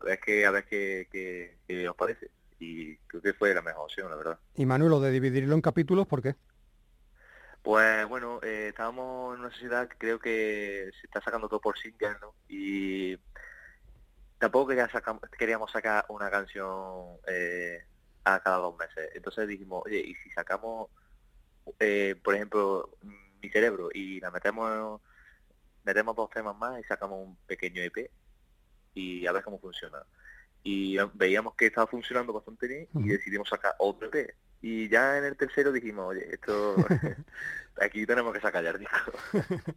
[0.00, 2.30] a ver qué, a ver qué, qué- qué os parece.
[2.58, 4.38] Y creo que fue la mejor opción, la verdad.
[4.56, 6.34] Y Manu, lo de dividirlo en capítulos, ¿por qué?
[7.62, 11.78] Pues bueno, eh, estábamos en una sociedad que creo que se está sacando todo por
[11.78, 12.34] single, ¿no?
[12.48, 13.16] Y
[14.38, 17.84] tampoco saca- queríamos sacar una canción eh,
[18.24, 19.10] a cada dos meses.
[19.14, 20.88] Entonces dijimos, oye, ¿y si sacamos,
[21.78, 22.96] eh, por ejemplo,
[23.42, 25.00] mi cerebro y la metemos
[25.84, 28.10] metemos dos temas más y sacamos un pequeño EP
[28.94, 30.04] y a ver cómo funciona.
[30.62, 34.34] Y veíamos que estaba funcionando bastante bien y decidimos sacar otro EP.
[34.62, 36.76] Y ya en el tercero dijimos, oye, esto
[37.80, 39.12] aquí tenemos que sacar ya el disco.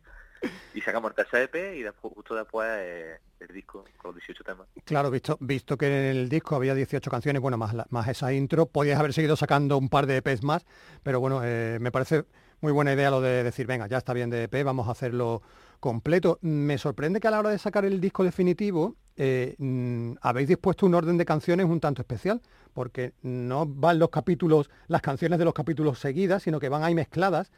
[0.74, 4.44] y sacamos el tercer EP y después, justo después eh, el disco con los 18
[4.44, 4.68] temas.
[4.86, 8.34] Claro, visto, visto que en el disco había 18 canciones, bueno, más, la- más esa
[8.34, 10.66] intro, podías haber seguido sacando un par de EPs más,
[11.04, 12.26] pero bueno, eh, me parece
[12.62, 15.42] muy buena idea lo de decir, venga, ya está bien de EP, vamos a hacerlo
[15.84, 16.40] completo.
[16.42, 20.86] Me sorprende que a la hora de sacar el disco definitivo eh, mm, habéis dispuesto
[20.86, 22.42] un orden de canciones un tanto especial,
[22.74, 26.96] porque no van los capítulos, las canciones de los capítulos seguidas, sino que van ahí
[26.96, 27.52] mezcladas.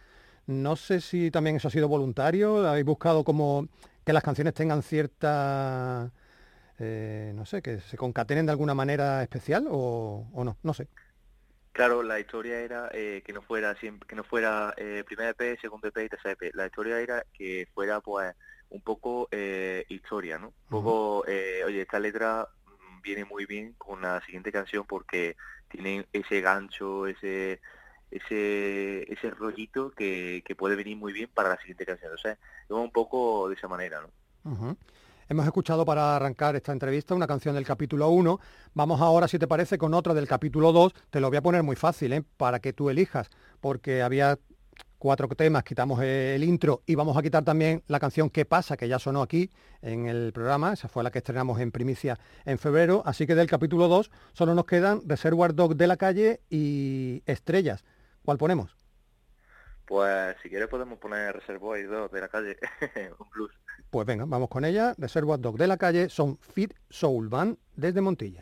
[0.48, 3.68] No sé si también eso ha sido voluntario, habéis buscado como
[4.04, 6.12] que las canciones tengan cierta,
[6.80, 10.88] eh, no sé, que se concatenen de alguna manera especial o, o no, no sé.
[11.76, 15.60] Claro, la historia era eh, que no fuera siempre, que no fuera eh, primer EP,
[15.60, 16.56] segundo EP y tercer EP.
[16.56, 18.34] La historia era que fuera pues
[18.70, 20.48] un poco eh, historia, ¿no?
[20.48, 25.36] Un poco, eh, oye, esta letra mm, viene muy bien con la siguiente canción porque
[25.68, 27.60] tiene ese gancho, ese
[28.10, 32.14] ese ese rollito que, que puede venir muy bien para la siguiente canción.
[32.14, 32.38] O sea,
[32.70, 34.78] un poco de esa manera, ¿no?
[35.28, 38.40] Hemos escuchado para arrancar esta entrevista una canción del capítulo 1.
[38.76, 40.94] Vamos ahora, si te parece, con otra del capítulo 2.
[41.10, 42.24] Te lo voy a poner muy fácil, ¿eh?
[42.38, 44.38] para que tú elijas, porque había
[45.00, 48.78] cuatro temas, quitamos el intro y vamos a quitar también la canción ¿Qué pasa?
[48.78, 49.50] que ya sonó aquí
[49.82, 53.48] en el programa, esa fue la que estrenamos en primicia en febrero, así que del
[53.48, 57.84] capítulo 2 solo nos quedan Reservoir Dog de la calle y Estrellas.
[58.24, 58.76] ¿Cuál ponemos?
[59.86, 62.58] Pues si quieres podemos poner Reservoir 2 de la calle,
[63.20, 63.52] un blues.
[63.90, 64.94] Pues venga, vamos con ella.
[64.98, 68.42] Reservoir Dog de la calle son Fit Soul Band desde Montilla.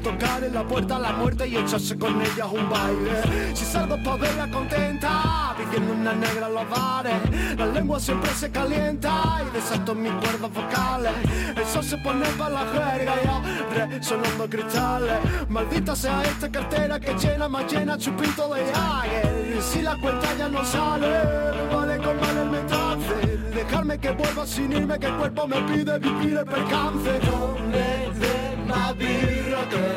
[0.00, 3.96] Tocar en la puerta a la muerte y echarse con ellas un baile si salgo
[4.02, 5.40] pa' verla contenta
[5.70, 7.58] siguiendo una negra en los bares.
[7.58, 11.12] La lengua siempre se calienta y desato mis cuerdas vocales.
[11.56, 15.18] El sol se pone para la jerga y resonando cristales.
[15.48, 19.62] Maldita sea esta cartera que llena más llena chupito de Jagger.
[19.62, 21.08] Si la cuenta ya no sale,
[21.72, 23.38] vale con valerme trance.
[23.54, 27.20] Dejarme que vuelva sin irme, que el cuerpo me pide vivir el percance.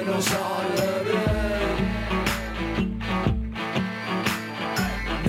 [0.05, 1.75] No sale bien.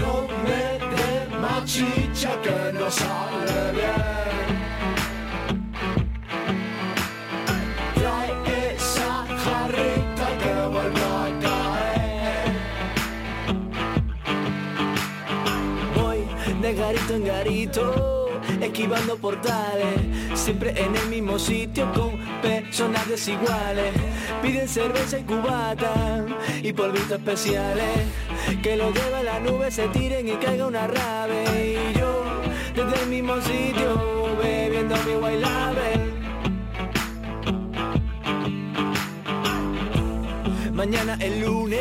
[0.00, 0.12] No
[0.44, 0.62] me
[0.96, 4.46] dé más chicha que no sale bien.
[7.94, 8.32] Trae
[8.74, 9.12] esa
[9.44, 12.52] jarrita que vuelva a caer.
[15.96, 16.20] Voy
[16.62, 18.23] de garito en garito,
[18.62, 20.00] esquivando portales,
[20.34, 23.92] siempre en el mismo sitio con personas desiguales.
[24.42, 26.24] Piden cerveza y cubata
[26.62, 28.00] y polvitos especiales,
[28.62, 31.78] que lo lleva la nube, se tiren y caiga una rave.
[31.92, 32.24] Y yo,
[32.74, 36.14] desde el mismo sitio, bebiendo mi label.
[40.72, 41.80] Mañana es lunes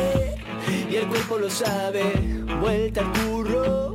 [0.90, 2.04] y el cuerpo lo sabe.
[2.60, 3.94] Vuelta al curro,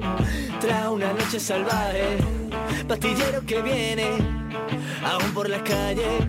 [0.59, 2.38] tras una noche salvaje.
[2.89, 4.17] Pastillero que viene,
[5.05, 6.27] aún por las calles.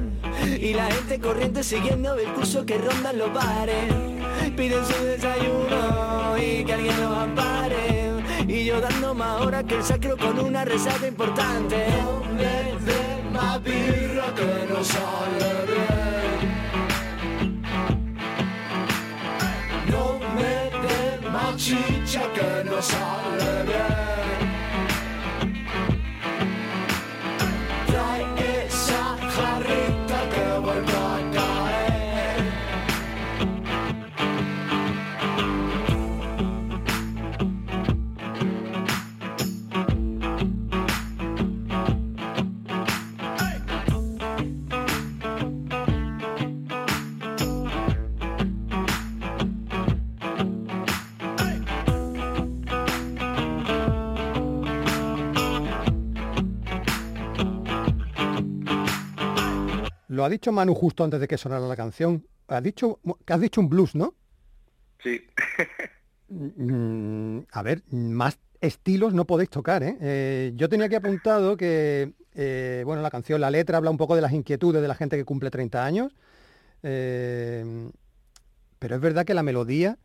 [0.61, 3.91] Y la gente corriente siguiendo el curso que rondan los bares.
[4.59, 8.13] Piden su desayuno y que alguien los ampare.
[8.47, 11.77] Y yo dando más horas que el sacro con una resaca importante.
[12.37, 16.53] Me dé más birra que no sale bien.
[19.89, 24.00] No me dé más chicha que no sale bien.
[60.21, 62.27] Lo ha dicho Manu justo antes de que sonara la canción.
[62.47, 64.15] Has dicho, que has dicho un blues, ¿no?
[65.03, 65.23] Sí.
[66.33, 69.97] Mm, a ver, más estilos no podéis tocar, ¿eh?
[70.01, 74.15] Eh, yo tenía aquí apuntado que, eh, bueno, la canción, la letra habla un poco
[74.15, 76.15] de las inquietudes de la gente que cumple 30 años,
[76.85, 77.91] eh,
[78.79, 79.99] pero es verdad que la melodía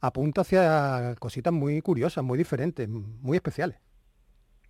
[0.00, 3.78] apunta hacia cositas muy curiosas, muy diferentes, muy especiales.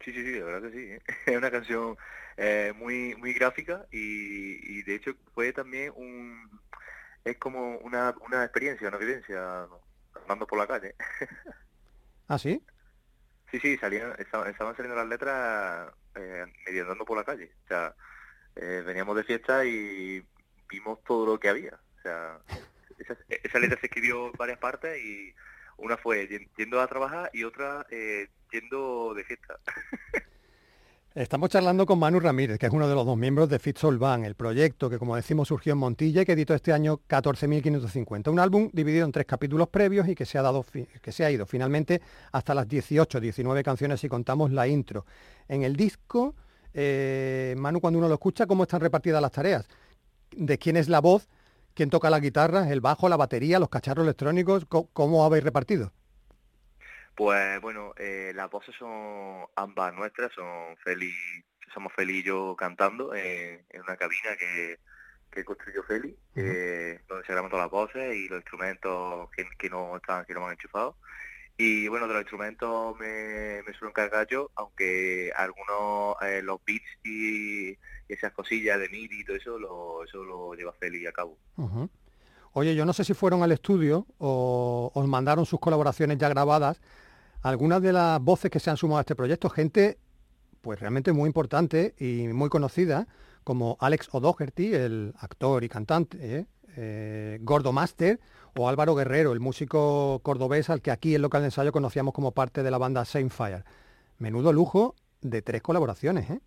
[0.01, 0.85] Sí, sí, sí, la verdad que sí.
[0.93, 1.01] ¿eh?
[1.27, 1.97] Es una canción
[2.37, 6.61] eh, muy muy gráfica y, y de hecho fue también un...
[7.25, 9.69] Es como una, una experiencia, una vivencia
[10.15, 10.97] andando por la calle.
[12.29, 12.65] ¿Ah, sí?
[13.51, 17.57] Sí, sí, salían, estaban, estaban saliendo las letras eh, medio andando por la calle.
[17.65, 17.97] O sea,
[18.57, 20.27] eh, veníamos de fiesta y
[20.69, 21.75] vimos todo lo que había.
[21.99, 22.43] O sea,
[22.99, 25.35] esa, esa letra se escribió en varias partes y
[25.79, 28.29] una fue yen- yendo a trabajar y otra eh,
[31.15, 33.99] Estamos charlando con Manu Ramírez, que es uno de los dos miembros de Fit Soul
[33.99, 38.31] Band, el proyecto que, como decimos, surgió en Montilla y que editó este año 14.550.
[38.31, 40.65] Un álbum dividido en tres capítulos previos y que se ha, dado
[41.03, 45.05] que se ha ido finalmente hasta las 18, 19 canciones si contamos la intro.
[45.49, 46.37] En el disco,
[46.73, 49.69] eh, Manu, cuando uno lo escucha, ¿cómo están repartidas las tareas?
[50.31, 51.29] ¿De quién es la voz?
[51.75, 54.65] ¿Quién toca la guitarra, el bajo, la batería, los cacharros electrónicos?
[54.65, 55.93] ¿Cómo, cómo habéis repartido?
[57.15, 61.13] Pues bueno, eh, las voces son ambas nuestras, son Feli,
[61.75, 64.79] somos Feli y yo cantando en, en una cabina que,
[65.31, 69.71] que construyó Feli, eh, donde se graban todas las voces y los instrumentos que, que
[69.71, 70.97] no están, que no han enchufado.
[71.57, 76.89] Y bueno, de los instrumentos me, me suelo encargar yo, aunque algunos, eh, los beats
[77.05, 81.13] y, y esas cosillas de MIDI y todo eso, lo, eso lo lleva Feli a
[81.13, 81.37] cabo.
[82.53, 86.81] Oye, yo no sé si fueron al estudio o os mandaron sus colaboraciones ya grabadas.
[87.43, 89.99] Algunas de las voces que se han sumado a este proyecto, gente
[90.61, 93.07] pues realmente muy importante y muy conocida,
[93.45, 96.47] como Alex O'Doherty, el actor y cantante, ¿eh?
[96.77, 98.21] Eh, Gordo Master,
[98.57, 102.33] o Álvaro Guerrero, el músico cordobés al que aquí en Local de Ensayo conocíamos como
[102.33, 103.65] parte de la banda Same Fire.
[104.19, 106.41] Menudo lujo de tres colaboraciones, ¿eh?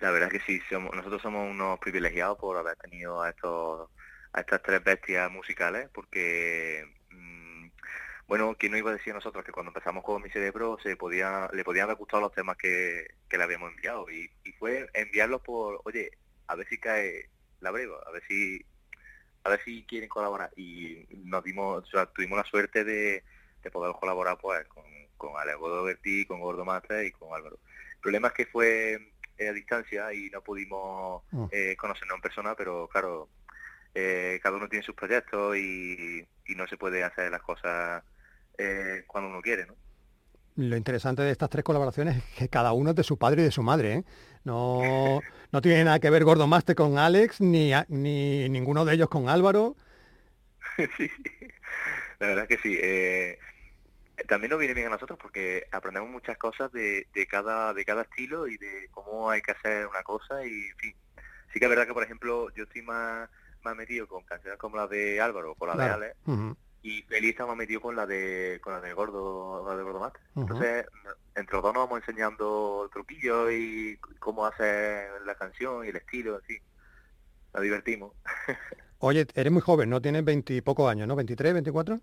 [0.00, 0.60] La verdad es que sí,
[0.94, 3.88] nosotros somos unos privilegiados por haber tenido a estos
[4.36, 7.68] a estas tres bestias musicales, porque mm,
[8.28, 10.96] bueno, ¿quién no iba a decir a nosotros que cuando empezamos con mi cerebro se
[10.96, 14.10] podía, le podían haber gustado los temas que, que le habíamos enviado?
[14.10, 16.10] Y, y fue enviarlos por, oye,
[16.48, 17.30] a ver si cae
[17.60, 18.64] la breva, a ver si
[19.44, 20.50] a ver si quieren colaborar.
[20.56, 23.24] Y nos dimos, o sea, tuvimos la suerte de,
[23.62, 24.84] de poder colaborar pues con,
[25.16, 25.56] con Alex
[26.26, 27.58] con Gordo Master y con Álvaro.
[27.94, 28.98] El problema es que fue
[29.38, 31.46] a distancia y no pudimos Mm.
[31.50, 33.28] eh, conocernos en persona, pero claro,
[33.98, 38.04] eh, cada uno tiene sus proyectos y, y no se puede hacer las cosas
[38.58, 39.74] eh, cuando uno quiere, ¿no?
[40.56, 43.44] Lo interesante de estas tres colaboraciones es que cada uno es de su padre y
[43.44, 44.04] de su madre, ¿eh?
[44.44, 49.08] No, no tiene nada que ver Gordo Master con Alex, ni, ni ninguno de ellos
[49.10, 49.76] con Álvaro.
[50.96, 51.10] sí,
[52.18, 52.78] la verdad que sí.
[52.82, 53.38] eh,
[54.28, 58.02] también nos viene bien a nosotros porque aprendemos muchas cosas de, de cada de cada
[58.02, 60.96] estilo y de cómo hay que hacer una cosa y en fin.
[61.52, 63.28] Sí que es verdad que por ejemplo yo estoy más
[63.66, 66.00] más metido con canciones como la de Álvaro con la Claro.
[66.00, 66.56] de Ujú.
[66.82, 69.98] y Feliz está más metido con la de con la de Gordo la de Gordo.
[70.00, 70.12] Ujú.
[70.40, 70.86] Entonces
[71.34, 76.40] entre los dos nos vamos enseñando truquillos y cómo hacer la canción y el estilo,
[76.46, 76.58] fin.
[77.54, 78.12] Nos divertimos.
[78.98, 80.00] Oye, eres muy joven, ¿no?
[80.00, 81.16] Tienes veintipocos años, ¿no?
[81.16, 82.00] ¿23, 24?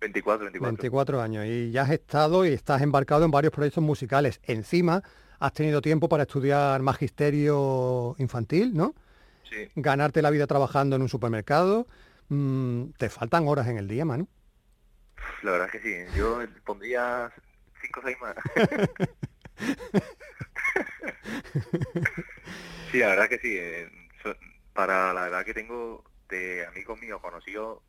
[0.00, 0.60] 24, 24.
[0.76, 4.40] 24 años y ya has estado y estás embarcado en varios proyectos musicales.
[4.42, 5.02] Encima
[5.38, 8.94] has tenido tiempo para estudiar magisterio infantil, ¿no?
[9.50, 9.70] Sí.
[9.76, 11.86] Ganarte la vida trabajando en un supermercado.
[12.28, 14.28] Mm, te faltan horas en el día, Manu.
[15.42, 17.32] La verdad es que sí, yo pondría
[17.80, 18.34] 5 o 6 más.
[22.92, 23.56] sí, la verdad que sí.
[23.56, 23.88] eh,
[24.76, 27.80] para la edad que tengo de amigos míos conocidos,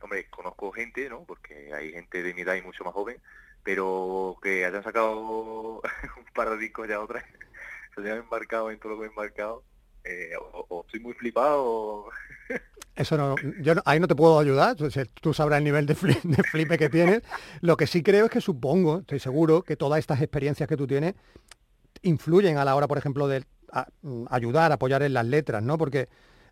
[0.00, 1.24] hombre, conozco gente, ¿no?
[1.24, 3.20] Porque hay gente de mi edad y mucho más joven,
[3.62, 5.82] pero que hayan sacado
[6.16, 7.22] un par de discos ya otra,
[7.94, 9.62] se hayan embarcado en todo lo que he embarcado.
[10.04, 10.30] Eh,
[10.68, 12.06] o, estoy muy flipado.
[12.94, 16.20] Eso no, yo no- ahí no te puedo ayudar, tú, sabrás el nivel de, fli-
[16.22, 17.22] de flipe que tienes.
[17.62, 20.86] Lo que sí creo es que supongo, estoy seguro, que todas estas experiencias que tú
[20.86, 21.14] tienes
[22.02, 23.44] influyen a la hora, por ejemplo, de
[24.28, 25.78] ayudar, apoyar en las letras, ¿no?
[25.78, 26.08] Porque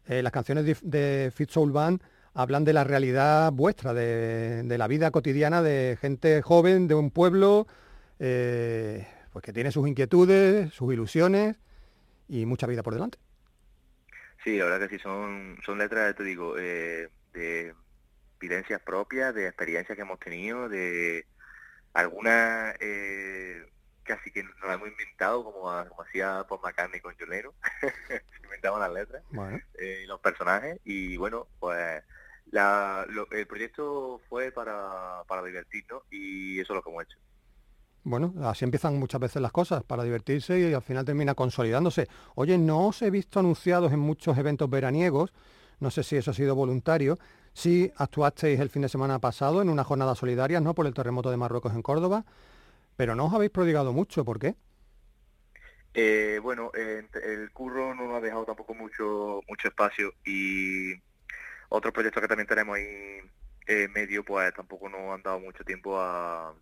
[0.07, 2.01] eh, las canciones de, de Fit Soul Band
[2.33, 7.11] hablan de la realidad vuestra, de, de la vida cotidiana de gente joven de un
[7.11, 7.67] pueblo,
[8.19, 11.57] eh, pues que tiene sus inquietudes, sus ilusiones
[12.29, 13.19] y mucha vida por delante.
[14.45, 17.75] Sí, la verdad que sí, son, son letras, te digo, eh, de
[18.41, 21.27] vivencias propias, de experiencias que hemos tenido, de
[21.95, 23.65] algunas eh,
[24.05, 25.71] casi que nos las hemos inventado, como,
[26.03, 27.55] hacía Paul McCartney con John Lennon,
[28.09, 32.03] se inventaban las letras Bueno, eh, y los personajes, y bueno, pues
[32.47, 37.19] la, lo- el proyecto fue para, para divertirnos y eso es lo que hemos hecho.
[38.03, 42.09] Bueno, así empiezan muchas veces las cosas, para divertirse y al final termina consolidándose.
[42.35, 45.33] Oye, no os he visto anunciados en muchos eventos veraniegos,
[45.81, 47.19] no sé si eso ha sido voluntario.
[47.53, 50.75] Sí actuasteis el fin de semana pasado en unas jornadas solidarias, ¿no?
[50.75, 52.25] Por el terremoto de Marruecos en Córdoba,
[52.97, 54.55] pero no os habéis prodigado mucho, ¿por qué?
[55.93, 60.93] Eh, bueno, el curro no nos ha dejado tampoco mucho mucho espacio y
[61.69, 63.21] otros proyectos que también tenemos ahí
[63.67, 66.55] eh, medio, pues tampoco nos han dado mucho tiempo a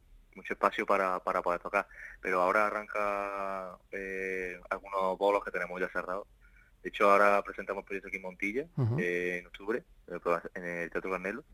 [0.48, 1.86] mucho espacio para, para poder tocar.
[2.20, 6.26] Pero ahora arranca eh, algunos bolos que tenemos ya cerrados.
[6.82, 8.66] De hecho, ahora presentamos proyecto aquí en Montilla,
[8.98, 10.14] eh, en octubre, en
[10.64, 11.44] el, el Teatro Carnelo,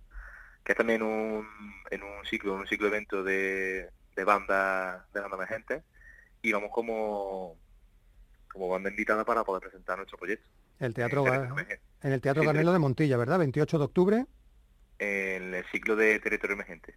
[0.63, 1.47] que es también un,
[1.91, 5.83] en un ciclo, un ciclo evento de, de bandas de banda emergentes
[6.43, 7.57] y vamos como
[8.53, 10.49] como banda invitada para poder presentar nuestro proyecto.
[10.79, 11.81] El teatro En Emergente.
[12.03, 13.39] en el Teatro Sí, Garnelo de Montilla, ¿verdad?
[13.41, 14.27] 28 de octubre.
[15.01, 16.95] En el ciclo de territorio emergente.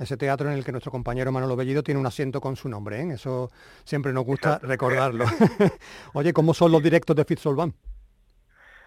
[0.00, 3.02] Ese teatro en el que nuestro compañero Manolo Bellido tiene un asiento con su nombre,
[3.02, 3.12] ¿eh?
[3.12, 3.50] Eso
[3.84, 4.66] siempre nos gusta Exacto.
[4.66, 5.24] recordarlo.
[6.14, 7.74] Oye, ¿cómo son los directos de Fitzol Band?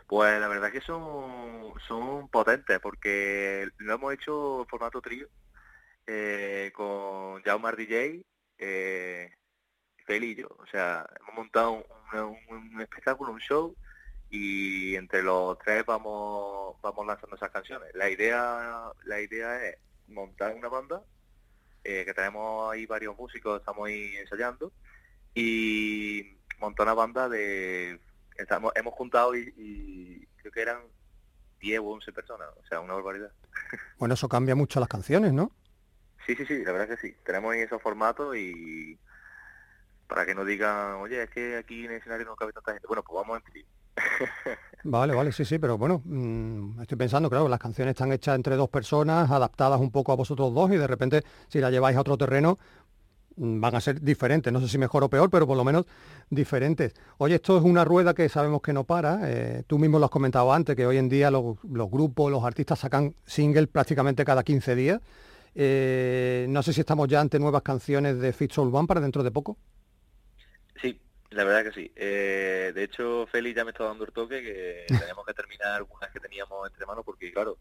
[0.08, 5.28] Pues la verdad que son, son potentes porque lo hemos hecho en formato trío
[6.08, 8.22] eh, con Jaumar DJ,
[8.58, 9.32] eh,
[10.06, 10.48] Feli y yo.
[10.60, 11.84] O sea, hemos montado un,
[12.50, 13.76] un- un espectáculo, un show
[14.30, 17.90] y entre los tres vamos vamos lanzando esas canciones.
[17.94, 19.78] La idea la idea es
[20.08, 21.04] montar una banda
[21.84, 24.72] eh, que tenemos ahí varios músicos, estamos ahí ensayando
[25.34, 28.00] y montar una banda de
[28.38, 30.82] estamos hemos juntado y, y creo que eran
[31.60, 33.32] 10 o 11 personas, o sea, una barbaridad.
[33.98, 35.52] Bueno, eso cambia mucho las canciones, ¿no?
[36.26, 37.16] Sí, sí, sí, la verdad que sí.
[37.26, 38.98] Tenemos ahí esos formatos y
[40.08, 42.88] para que no digan, oye, es que aquí en el escenario no cabe tanta gente.
[42.88, 43.66] Bueno, pues vamos trío.
[44.86, 48.58] Vale, vale, sí, sí, pero bueno, mm, estoy pensando, claro, las canciones están hechas entre
[48.58, 52.02] dos personas, adaptadas un poco a vosotros dos y de repente si la lleváis a
[52.02, 52.60] otro terreno
[53.38, 55.86] mm, van a ser diferentes, no sé si mejor o peor, pero por lo menos
[56.30, 56.94] diferentes.
[57.18, 60.12] Oye, esto es una rueda que sabemos que no para, eh, tú mismo lo has
[60.12, 64.76] comentado antes, que hoy en día los, grupos, los artistas sacan singles prácticamente cada 15
[64.76, 65.00] días.
[65.56, 69.24] Eh, no sé si estamos ya ante nuevas canciones de Fit Soul Band para dentro
[69.24, 69.56] de poco.
[70.82, 71.00] Sí,
[71.34, 71.92] la verdad que sí.
[71.96, 76.12] Eh, de hecho, Félix ya me está dando el toque que tenemos que terminar algunas
[76.12, 77.58] que teníamos entre manos porque, claro,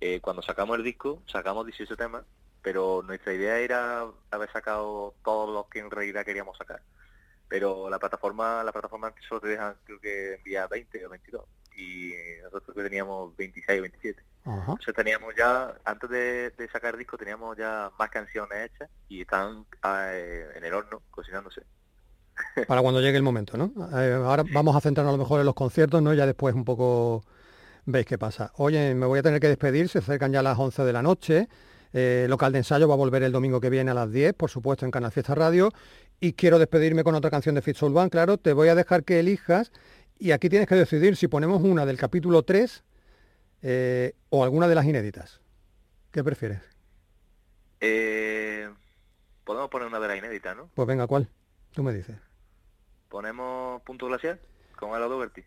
[0.00, 2.24] eh, cuando sacamos el disco, sacamos 18 temas
[2.64, 6.80] pero nuestra idea era haber sacado todos los que en realidad queríamos sacar.
[7.46, 11.44] Pero la plataforma, la plataforma solo te dejan creo que enviar 20 o 22
[11.76, 14.22] y nosotros que teníamos 26 o 27.
[14.46, 14.60] Ajá.
[14.60, 19.66] Entonces teníamos ya, antes de, de sacar disco, teníamos ya más canciones hechas y están
[19.84, 21.60] eh, en el horno cocinándose.
[22.66, 23.72] Para cuando llegue el momento, ¿no?
[23.98, 26.14] Eh, ahora vamos a centrarnos a lo mejor en los conciertos, ¿no?
[26.14, 27.24] Ya después un poco
[27.86, 28.52] veis qué pasa.
[28.56, 31.48] Oye, me voy a tener que despedir, se acercan ya las 11 de la noche.
[31.92, 34.50] Eh, local de ensayo va a volver el domingo que viene a las 10, por
[34.50, 35.70] supuesto, en Canal Fiesta Radio.
[36.20, 38.36] Y quiero despedirme con otra canción de Fitzsoul Band, claro.
[38.36, 39.70] Te voy a dejar que elijas
[40.18, 42.82] y aquí tienes que decidir si ponemos una del capítulo 3
[43.62, 45.40] eh, o alguna de las inéditas.
[46.10, 46.60] ¿Qué prefieres?
[47.80, 48.68] Eh,
[49.44, 50.70] podemos poner una de las inéditas, ¿no?
[50.74, 51.28] Pues venga, ¿cuál?
[51.74, 52.16] Tú me dices.
[53.08, 54.40] Ponemos Punto Glacial
[54.78, 55.42] con Ella Dougherty.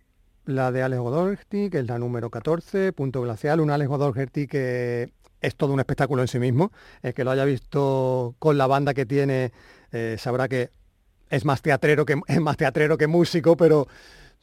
[0.45, 5.11] La de Alex O'Doherty, que es la número 14, Punto Glacial, un Alex O'Doherty que
[5.41, 6.71] es todo un espectáculo en sí mismo.
[7.01, 9.51] El que lo haya visto con la banda que tiene
[9.91, 10.69] eh, sabrá que
[11.29, 13.87] es más teatrero que es más teatrero que músico, pero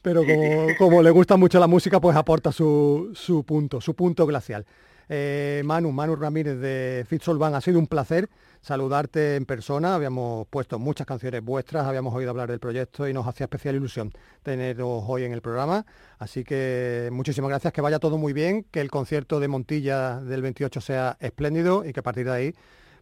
[0.01, 4.27] pero como, como le gusta mucho la música, pues aporta su, su punto, su punto
[4.27, 4.63] glacial.
[5.09, 8.29] Eh, Manu, Manu Ramírez de Fitzol Band, ha sido un placer
[8.61, 9.93] saludarte en persona.
[9.93, 14.11] Habíamos puesto muchas canciones vuestras, habíamos oído hablar del proyecto y nos hacía especial ilusión
[14.41, 15.85] teneros hoy en el programa.
[16.17, 20.41] Así que muchísimas gracias, que vaya todo muy bien, que el concierto de Montilla del
[20.41, 22.55] 28 sea espléndido y que a partir de ahí,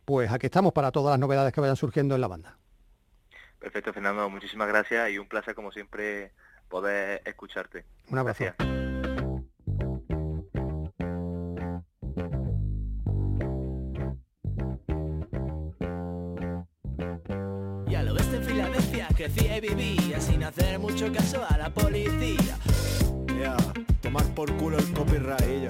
[0.04, 2.58] pues aquí estamos para todas las novedades que vayan surgiendo en la banda.
[3.60, 6.34] Perfecto, Fernando, muchísimas gracias y un placer como siempre
[6.68, 7.86] poder escucharte.
[8.10, 8.44] Un abrazo.
[8.44, 8.93] Gracias.
[19.16, 22.58] Crecía y vivía sin hacer mucho caso a la policía.
[23.40, 23.58] Ya,
[24.02, 25.70] tomar por culo el copyright.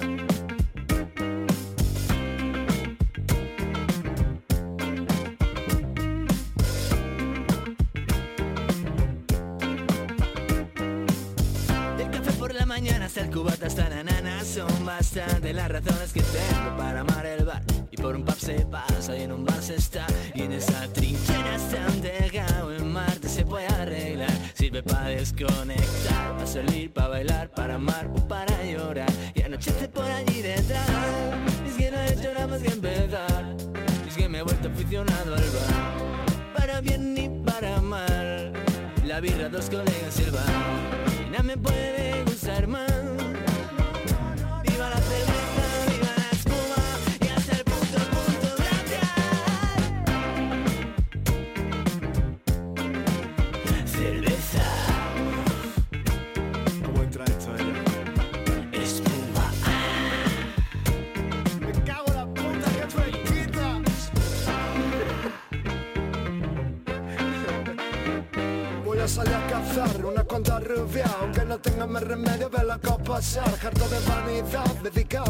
[11.96, 16.12] Del café por la mañana hasta el cubata hasta la nana Son bastantes las razones
[16.12, 19.44] que tengo para amar el bar Y por un pub se pasa y en un
[19.44, 21.78] bar se está Y en esa trinchera se
[25.04, 29.12] Para desconectar, para salir, para bailar, para amar o para llorar.
[29.34, 30.88] Y anochece por allí detrás.
[31.68, 33.54] Es que no he hecho nada más que empezar.
[34.08, 36.54] Es que me he vuelto aficionado al bar.
[36.56, 38.54] Para bien ni para mal.
[39.04, 40.42] La birra, dos colegas y el bar.
[41.26, 42.93] Y nada me puede gustar más.
[70.64, 74.76] Rubia Aunque no tenga más remedio verla pasar Harto de vanidad,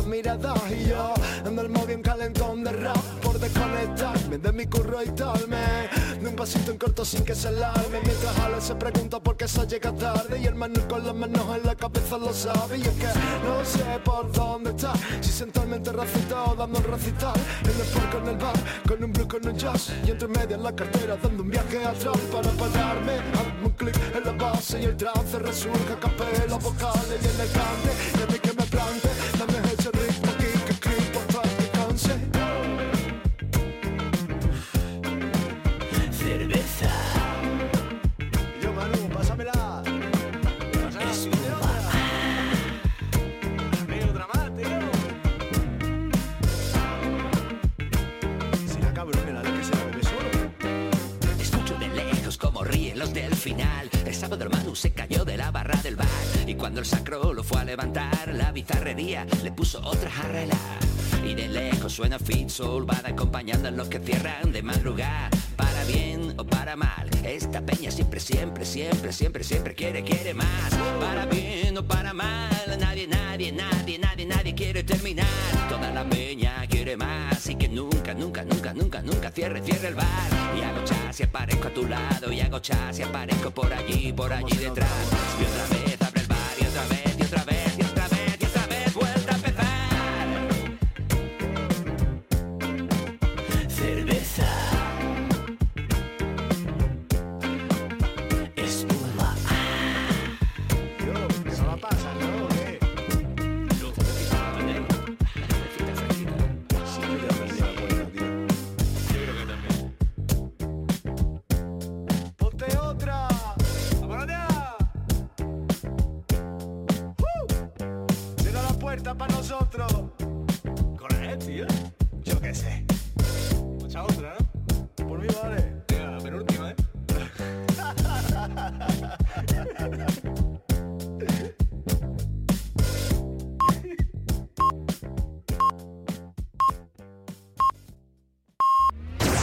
[0.07, 1.14] miradas Y yo.
[1.45, 6.14] En el móvil un calentón de rap Por desconectarme de mi curro y tal Me
[6.20, 8.01] de un pasito en corto sin que se alarme.
[8.03, 11.45] Mientras Ale se pregunta por qué se llega tarde Y el Manu con las manos
[11.57, 12.79] en la cabeza lo sabe.
[12.79, 13.07] Y es que
[13.45, 14.93] no sé por dónde está.
[15.20, 17.35] Si sentalmente racita o dando un recital.
[17.62, 18.55] En el parque, en el bar,
[18.89, 19.93] con un blues, con un jazz.
[20.07, 24.25] Y entre medias la cartera dando un viaje atrás Para pararme, hazme un clic en
[24.25, 27.39] la base Y el trance resurge capela, vocales y en
[59.64, 60.58] puso otra jarrela.
[61.26, 65.30] Y de lejos suena Fit Soul, va acompañando a los que cierran de madrugada.
[65.56, 70.70] Para bien o para mal, esta peña siempre, siempre, siempre, siempre, siempre quiere, quiere más.
[71.00, 75.26] Para bien o para mal, nadie, nadie, nadie, nadie, nadie quiere terminar.
[75.70, 79.94] Toda la peña quiere más y que nunca, nunca, nunca, nunca, nunca cierre, cierre el
[79.94, 80.28] bar.
[80.58, 84.12] Y hago chas y aparezco a tu lado, y hago chas y aparezco por allí,
[84.12, 84.90] por allí detrás.
[85.40, 85.84] Y otra vez